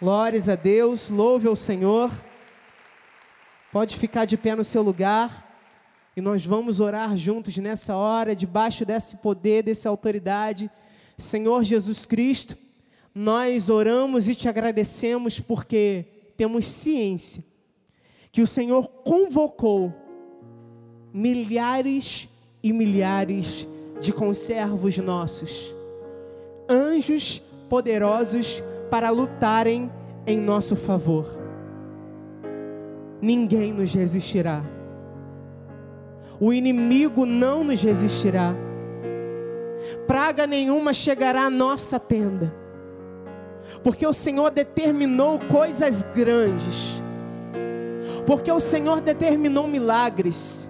Glórias 0.00 0.48
a 0.48 0.56
Deus, 0.56 1.10
louve 1.10 1.46
ao 1.46 1.54
Senhor. 1.54 2.10
Pode 3.70 3.94
ficar 3.94 4.24
de 4.24 4.36
pé 4.36 4.56
no 4.56 4.64
seu 4.64 4.82
lugar 4.82 5.56
e 6.16 6.20
nós 6.20 6.44
vamos 6.44 6.80
orar 6.80 7.16
juntos 7.16 7.56
nessa 7.58 7.94
hora, 7.94 8.34
debaixo 8.34 8.84
desse 8.84 9.18
poder, 9.18 9.62
dessa 9.62 9.88
autoridade. 9.88 10.68
Senhor 11.16 11.62
Jesus 11.62 12.04
Cristo, 12.04 12.56
nós 13.14 13.70
oramos 13.70 14.26
e 14.28 14.34
te 14.34 14.48
agradecemos 14.48 15.38
porque 15.38 16.04
temos 16.36 16.66
ciência 16.66 17.44
que 18.36 18.42
o 18.42 18.46
Senhor 18.46 18.86
convocou 19.02 19.94
milhares 21.10 22.28
e 22.62 22.70
milhares 22.70 23.66
de 23.98 24.12
conservos 24.12 24.98
nossos, 24.98 25.74
anjos 26.68 27.38
poderosos 27.70 28.62
para 28.90 29.08
lutarem 29.08 29.90
em 30.26 30.38
nosso 30.38 30.76
favor. 30.76 31.26
Ninguém 33.22 33.72
nos 33.72 33.94
resistirá. 33.94 34.62
O 36.38 36.52
inimigo 36.52 37.24
não 37.24 37.64
nos 37.64 37.82
resistirá. 37.82 38.54
Praga 40.06 40.46
nenhuma 40.46 40.92
chegará 40.92 41.44
à 41.44 41.50
nossa 41.50 41.98
tenda. 41.98 42.54
Porque 43.82 44.06
o 44.06 44.12
Senhor 44.12 44.50
determinou 44.50 45.40
coisas 45.40 46.02
grandes. 46.14 47.05
Porque 48.26 48.50
o 48.50 48.60
Senhor 48.60 49.00
determinou 49.00 49.66
milagres. 49.66 50.68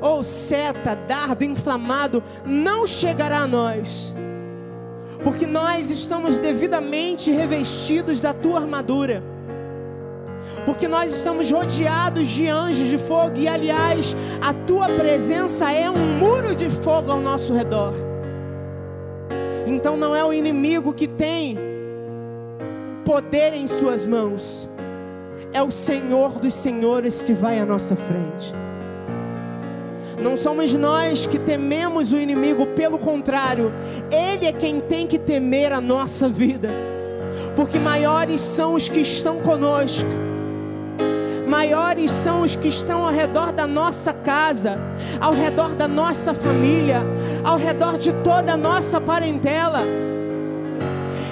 Ou 0.00 0.22
seta, 0.22 0.94
dardo 0.94 1.44
inflamado 1.44 2.22
não 2.44 2.86
chegará 2.86 3.40
a 3.40 3.48
nós 3.48 4.14
porque 5.22 5.46
nós 5.46 5.90
estamos 5.90 6.38
devidamente 6.38 7.30
revestidos 7.30 8.20
da 8.20 8.32
tua 8.32 8.60
armadura, 8.60 9.22
porque 10.64 10.86
nós 10.86 11.14
estamos 11.14 11.50
rodeados 11.50 12.28
de 12.28 12.48
anjos 12.48 12.88
de 12.88 12.98
fogo, 12.98 13.36
e 13.36 13.48
aliás, 13.48 14.16
a 14.40 14.54
tua 14.54 14.88
presença 14.88 15.70
é 15.72 15.90
um 15.90 16.18
muro 16.18 16.54
de 16.54 16.70
fogo 16.70 17.10
ao 17.10 17.20
nosso 17.20 17.52
redor. 17.52 17.94
Então 19.66 19.96
não 19.96 20.14
é 20.14 20.24
o 20.24 20.32
inimigo 20.32 20.94
que 20.94 21.06
tem 21.06 21.58
poder 23.04 23.52
em 23.54 23.66
suas 23.66 24.06
mãos, 24.06 24.68
é 25.52 25.62
o 25.62 25.70
Senhor 25.70 26.38
dos 26.38 26.54
Senhores 26.54 27.22
que 27.22 27.32
vai 27.32 27.58
à 27.58 27.66
nossa 27.66 27.96
frente. 27.96 28.54
Não 30.20 30.36
somos 30.36 30.74
nós 30.74 31.26
que 31.26 31.38
tememos 31.38 32.12
o 32.12 32.16
inimigo, 32.16 32.66
pelo 32.66 32.98
contrário, 32.98 33.72
ele 34.10 34.46
é 34.46 34.52
quem 34.52 34.80
tem 34.80 35.06
que 35.06 35.18
temer 35.18 35.72
a 35.72 35.80
nossa 35.80 36.28
vida, 36.28 36.70
porque 37.54 37.78
maiores 37.78 38.40
são 38.40 38.74
os 38.74 38.88
que 38.88 39.00
estão 39.00 39.38
conosco, 39.38 40.08
maiores 41.48 42.10
são 42.10 42.42
os 42.42 42.56
que 42.56 42.68
estão 42.68 43.06
ao 43.06 43.12
redor 43.12 43.52
da 43.52 43.66
nossa 43.66 44.12
casa, 44.12 44.76
ao 45.20 45.32
redor 45.32 45.74
da 45.76 45.86
nossa 45.86 46.34
família, 46.34 47.00
ao 47.44 47.56
redor 47.56 47.96
de 47.96 48.12
toda 48.24 48.54
a 48.54 48.56
nossa 48.56 49.00
parentela. 49.00 49.84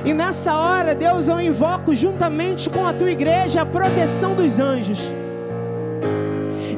E 0.07 0.15
nessa 0.15 0.55
hora, 0.57 0.95
Deus, 0.95 1.27
eu 1.27 1.41
invoco 1.41 1.93
juntamente 1.93 2.71
com 2.71 2.87
a 2.87 2.93
tua 2.93 3.11
igreja 3.11 3.63
a 3.63 3.67
proteção 3.67 4.37
dos 4.37 4.61
anjos. 4.61 5.11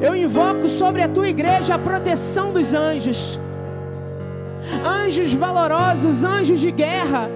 Eu 0.01 0.15
invoco 0.15 0.67
sobre 0.67 1.03
a 1.03 1.07
tua 1.07 1.29
igreja 1.29 1.75
a 1.75 1.77
proteção 1.77 2.51
dos 2.51 2.73
anjos. 2.73 3.39
Anjos 4.83 5.31
valorosos, 5.31 6.23
anjos 6.23 6.59
de 6.59 6.71
guerra, 6.71 7.29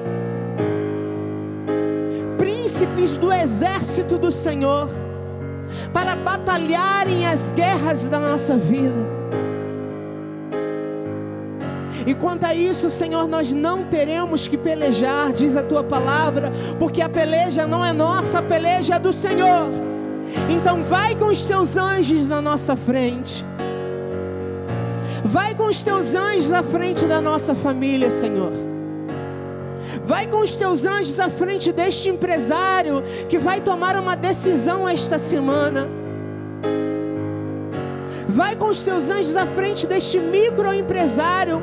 príncipes 2.39 3.15
do 3.15 3.31
exército 3.31 4.17
do 4.17 4.31
Senhor, 4.31 4.89
para 5.93 6.15
batalharem 6.15 7.27
as 7.27 7.53
guerras 7.53 8.07
da 8.07 8.17
nossa 8.17 8.57
vida. 8.57 9.12
E 12.05 12.13
quanto 12.13 12.45
a 12.45 12.53
isso, 12.53 12.89
Senhor, 12.89 13.27
nós 13.27 13.51
não 13.51 13.83
teremos 13.85 14.47
que 14.47 14.57
pelejar, 14.57 15.31
diz 15.31 15.55
a 15.55 15.63
tua 15.63 15.83
palavra, 15.83 16.51
porque 16.77 17.01
a 17.01 17.09
peleja 17.09 17.65
não 17.65 17.83
é 17.83 17.93
nossa, 17.93 18.39
a 18.39 18.41
peleja 18.41 18.95
é 18.95 18.99
do 18.99 19.13
Senhor. 19.13 19.69
Então 20.49 20.83
vai 20.83 21.15
com 21.15 21.25
os 21.25 21.45
teus 21.45 21.77
anjos 21.77 22.29
na 22.29 22.41
nossa 22.41 22.75
frente. 22.75 23.45
Vai 25.23 25.55
com 25.55 25.65
os 25.65 25.81
teus 25.81 26.13
anjos 26.13 26.51
à 26.51 26.61
frente 26.61 27.05
da 27.05 27.21
nossa 27.21 27.55
família, 27.55 28.09
Senhor. 28.09 28.51
Vai 30.05 30.27
com 30.27 30.39
os 30.39 30.55
teus 30.55 30.85
anjos 30.85 31.19
à 31.19 31.29
frente 31.29 31.71
deste 31.71 32.09
empresário 32.09 33.01
que 33.29 33.39
vai 33.39 33.61
tomar 33.61 33.95
uma 33.95 34.15
decisão 34.15 34.87
esta 34.87 35.17
semana. 35.17 35.87
Vai 38.27 38.55
com 38.55 38.67
os 38.67 38.83
teus 38.83 39.09
anjos 39.09 39.35
à 39.37 39.45
frente 39.45 39.87
deste 39.87 40.19
microempresário 40.19 41.61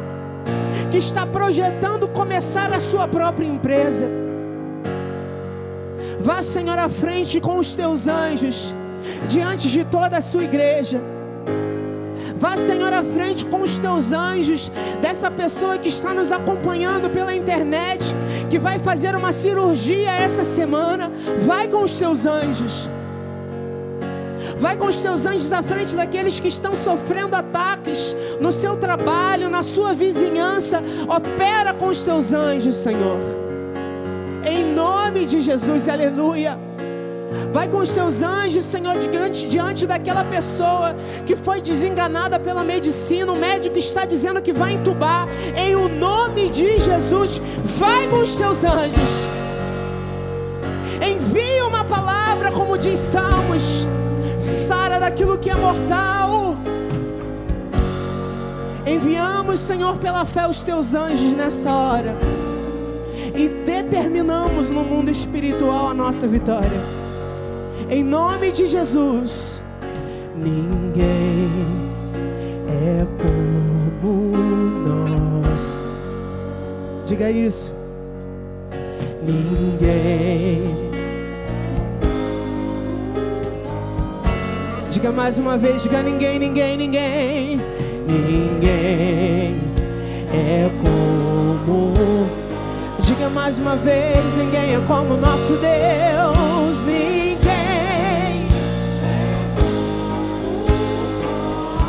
que 0.91 0.99
está 0.99 1.25
projetando 1.27 2.09
começar 2.09 2.73
a 2.73 2.81
sua 2.81 3.07
própria 3.07 3.47
empresa. 3.47 4.07
Vá, 6.19 6.43
Senhor, 6.43 6.79
à 6.79 6.89
frente 6.89 7.41
com 7.41 7.59
os 7.59 7.75
teus 7.75 8.07
anjos, 8.07 8.75
diante 9.29 9.69
de 9.69 9.85
toda 9.85 10.19
a 10.19 10.21
sua 10.21 10.45
igreja. 10.45 11.01
Vá, 12.37 12.57
Senhor, 12.57 12.93
à 12.93 13.03
frente 13.03 13.45
com 13.45 13.63
os 13.63 13.79
teus 13.79 14.13
anjos, 14.13 14.71
dessa 15.01 15.31
pessoa 15.31 15.79
que 15.79 15.89
está 15.89 16.13
nos 16.13 16.33
acompanhando 16.33 17.11
pela 17.11 17.35
internet, 17.35 18.15
que 18.49 18.59
vai 18.59 18.79
fazer 18.79 19.15
uma 19.15 19.33
cirurgia 19.33 20.11
essa 20.11 20.45
semana. 20.45 21.11
Vai 21.41 21.69
com 21.69 21.83
os 21.83 21.99
teus 21.99 22.27
anjos. 22.27 22.89
Vai 24.61 24.77
com 24.77 24.87
os 24.87 24.97
teus 24.97 25.27
anjos 25.27 25.53
à 25.53 25.63
frente 25.63 25.97
daqueles 25.97 26.39
que 26.39 26.49
estão 26.49 26.77
sofrendo 26.77 27.35
ataques 27.35 28.15
no 28.41 28.53
seu 28.53 28.77
trabalho, 28.77 29.49
na 29.49 29.63
sua 29.63 29.95
vizinhança. 29.95 30.83
Opera 31.09 31.73
com 31.75 31.87
os 31.87 32.01
teus 32.01 32.33
anjos, 32.33 32.77
Senhor 32.77 33.41
em 34.45 34.65
nome 34.65 35.27
de 35.27 35.41
Jesus, 35.41 35.89
aleluia. 35.89 36.59
Vai 37.53 37.69
com 37.69 37.79
os 37.79 37.89
seus 37.89 38.23
anjos, 38.23 38.65
Senhor, 38.65 38.99
diante, 38.99 39.47
diante 39.47 39.87
daquela 39.87 40.25
pessoa 40.25 40.97
que 41.25 41.37
foi 41.37 41.61
desenganada 41.61 42.41
pela 42.41 42.65
medicina. 42.65 43.31
O 43.33 43.37
médico 43.37 43.79
está 43.79 44.05
dizendo 44.05 44.43
que 44.43 44.53
vai 44.53 44.75
entubar. 44.75 45.29
Em 45.57 45.77
o 45.77 45.89
nome 45.89 46.49
de 46.49 46.79
Jesus, 46.79 47.41
vai 47.79 48.09
com 48.09 48.17
os 48.17 48.35
teus 48.35 48.65
anjos. 48.65 49.27
Envia 51.01 51.67
uma 51.67 51.85
palavra, 51.85 52.51
como 52.51 52.77
diz 52.77 52.99
Salmos. 52.99 53.87
Sara 54.41 54.99
daquilo 54.99 55.39
que 55.39 55.51
é 55.51 55.55
mortal. 55.55 56.57
Enviamos, 58.87 59.61
Senhor, 59.61 59.99
pela 59.99 60.25
fé 60.25 60.49
os 60.49 60.63
teus 60.63 60.95
anjos 60.95 61.33
nessa 61.33 61.71
hora 61.73 62.17
e 63.35 63.49
determinamos 63.49 64.71
no 64.71 64.83
mundo 64.83 65.11
espiritual 65.11 65.89
a 65.89 65.95
nossa 65.95 66.27
vitória. 66.27 66.81
Em 67.89 68.03
nome 68.03 68.51
de 68.51 68.67
Jesus, 68.67 69.63
ninguém 70.37 71.51
é 72.69 73.07
como 74.03 74.37
nós. 74.87 75.81
Diga 77.07 77.31
isso. 77.31 77.75
Ninguém. 79.23 80.90
Diga 84.91 85.13
mais 85.13 85.39
uma 85.39 85.57
vez, 85.57 85.85
diga 85.85 86.03
ninguém, 86.03 86.39
ninguém, 86.39 86.77
ninguém. 86.77 87.61
Ninguém 88.07 89.61
é 90.33 90.71
como 90.83 91.91
Diga 93.01 93.31
mais 93.31 93.59
uma 93.59 93.77
vez: 93.77 94.37
ninguém 94.37 94.75
é 94.75 94.81
como 94.87 95.17
nosso 95.17 95.55
Deus, 95.55 96.81
ninguém. 96.85 98.49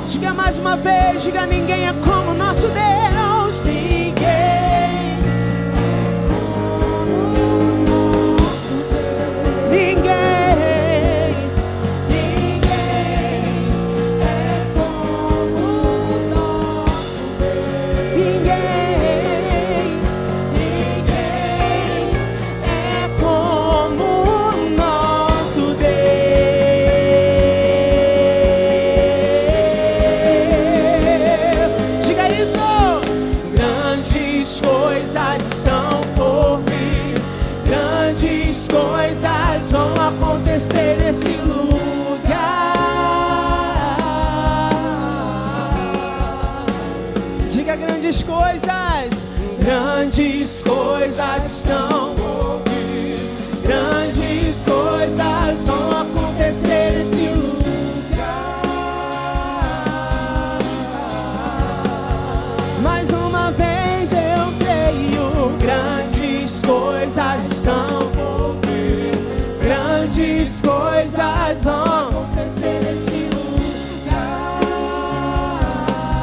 Diga 0.08 0.34
mais 0.34 0.58
uma 0.58 0.78
vez: 0.78 1.24
diga 1.24 1.46
ninguém 1.46 1.88
é 1.88 1.94
como 1.94 2.34
nosso 2.34 2.68
Deus, 2.68 3.11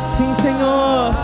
Sim, 0.00 0.34
Senhor, 0.34 1.14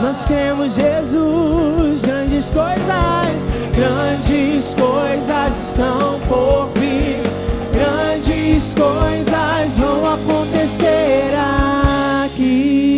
nós 0.00 0.24
cremos 0.24 0.74
Jesus. 0.74 2.02
Grandes 2.02 2.50
coisas, 2.50 3.46
grandes 3.74 4.74
coisas 4.74 5.68
estão 5.68 6.20
por 6.28 6.68
vir. 6.78 7.22
Grandes 7.72 8.74
coisas 8.74 9.78
vão 9.78 10.14
acontecer 10.14 11.34
aqui. 12.24 12.94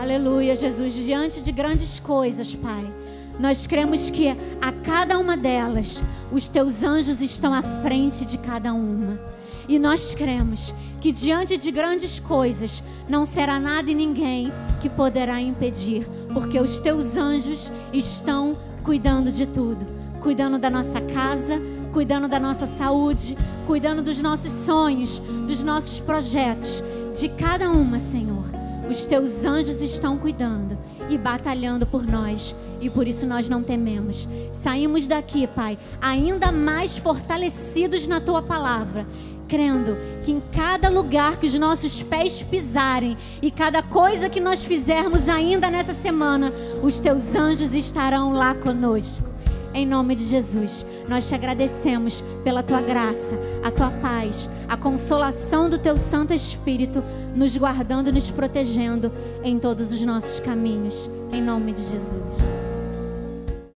Aleluia, 0.00 0.56
Jesus, 0.56 0.94
diante 0.94 1.40
de 1.40 1.52
grandes 1.52 2.00
coisas, 2.00 2.54
Pai. 2.54 2.84
Nós 3.38 3.68
cremos 3.68 4.10
que 4.10 4.36
a 4.60 4.72
cada 4.98 5.16
uma 5.16 5.36
delas, 5.36 6.02
os 6.32 6.48
teus 6.48 6.82
anjos 6.82 7.20
estão 7.20 7.54
à 7.54 7.62
frente 7.62 8.24
de 8.24 8.36
cada 8.36 8.74
uma. 8.74 9.16
E 9.68 9.78
nós 9.78 10.12
cremos 10.12 10.74
que 11.00 11.12
diante 11.12 11.56
de 11.56 11.70
grandes 11.70 12.18
coisas 12.18 12.82
não 13.08 13.24
será 13.24 13.60
nada 13.60 13.88
e 13.92 13.94
ninguém 13.94 14.50
que 14.80 14.90
poderá 14.90 15.40
impedir, 15.40 16.04
porque 16.34 16.58
os 16.58 16.80
teus 16.80 17.16
anjos 17.16 17.70
estão 17.92 18.58
cuidando 18.82 19.30
de 19.30 19.46
tudo 19.46 19.86
cuidando 20.20 20.58
da 20.58 20.68
nossa 20.68 21.00
casa, 21.00 21.62
cuidando 21.92 22.26
da 22.26 22.40
nossa 22.40 22.66
saúde, 22.66 23.38
cuidando 23.68 24.02
dos 24.02 24.20
nossos 24.20 24.50
sonhos, 24.50 25.18
dos 25.46 25.62
nossos 25.62 26.00
projetos, 26.00 26.82
de 27.16 27.28
cada 27.28 27.70
uma, 27.70 28.00
Senhor. 28.00 28.46
Os 28.90 29.06
teus 29.06 29.44
anjos 29.44 29.80
estão 29.80 30.18
cuidando 30.18 30.76
e 31.08 31.16
batalhando 31.16 31.86
por 31.86 32.04
nós, 32.04 32.54
e 32.80 32.88
por 32.90 33.08
isso 33.08 33.26
nós 33.26 33.48
não 33.48 33.62
tememos. 33.62 34.28
Saímos 34.52 35.06
daqui, 35.06 35.46
Pai, 35.46 35.78
ainda 36.00 36.52
mais 36.52 36.96
fortalecidos 36.96 38.06
na 38.06 38.20
tua 38.20 38.42
palavra, 38.42 39.06
crendo 39.48 39.96
que 40.24 40.30
em 40.30 40.42
cada 40.52 40.88
lugar 40.88 41.38
que 41.38 41.46
os 41.46 41.54
nossos 41.54 42.02
pés 42.02 42.42
pisarem 42.42 43.16
e 43.40 43.50
cada 43.50 43.82
coisa 43.82 44.28
que 44.28 44.40
nós 44.40 44.62
fizermos 44.62 45.28
ainda 45.28 45.70
nessa 45.70 45.94
semana, 45.94 46.52
os 46.82 47.00
teus 47.00 47.34
anjos 47.34 47.74
estarão 47.74 48.32
lá 48.32 48.54
conosco. 48.54 49.28
Em 49.74 49.86
nome 49.86 50.14
de 50.14 50.24
Jesus, 50.24 50.84
nós 51.08 51.28
te 51.28 51.34
agradecemos 51.34 52.24
pela 52.42 52.62
tua 52.62 52.80
graça, 52.80 53.38
a 53.62 53.70
tua 53.70 53.90
paz, 53.90 54.48
a 54.68 54.76
consolação 54.76 55.68
do 55.68 55.78
teu 55.78 55.98
Santo 55.98 56.32
Espírito, 56.32 57.02
nos 57.34 57.56
guardando 57.56 58.08
e 58.08 58.12
nos 58.12 58.30
protegendo 58.30 59.12
em 59.44 59.58
todos 59.58 59.92
os 59.92 60.02
nossos 60.02 60.40
caminhos. 60.40 61.10
Em 61.32 61.42
nome 61.42 61.72
de 61.72 61.82
Jesus. 61.82 62.67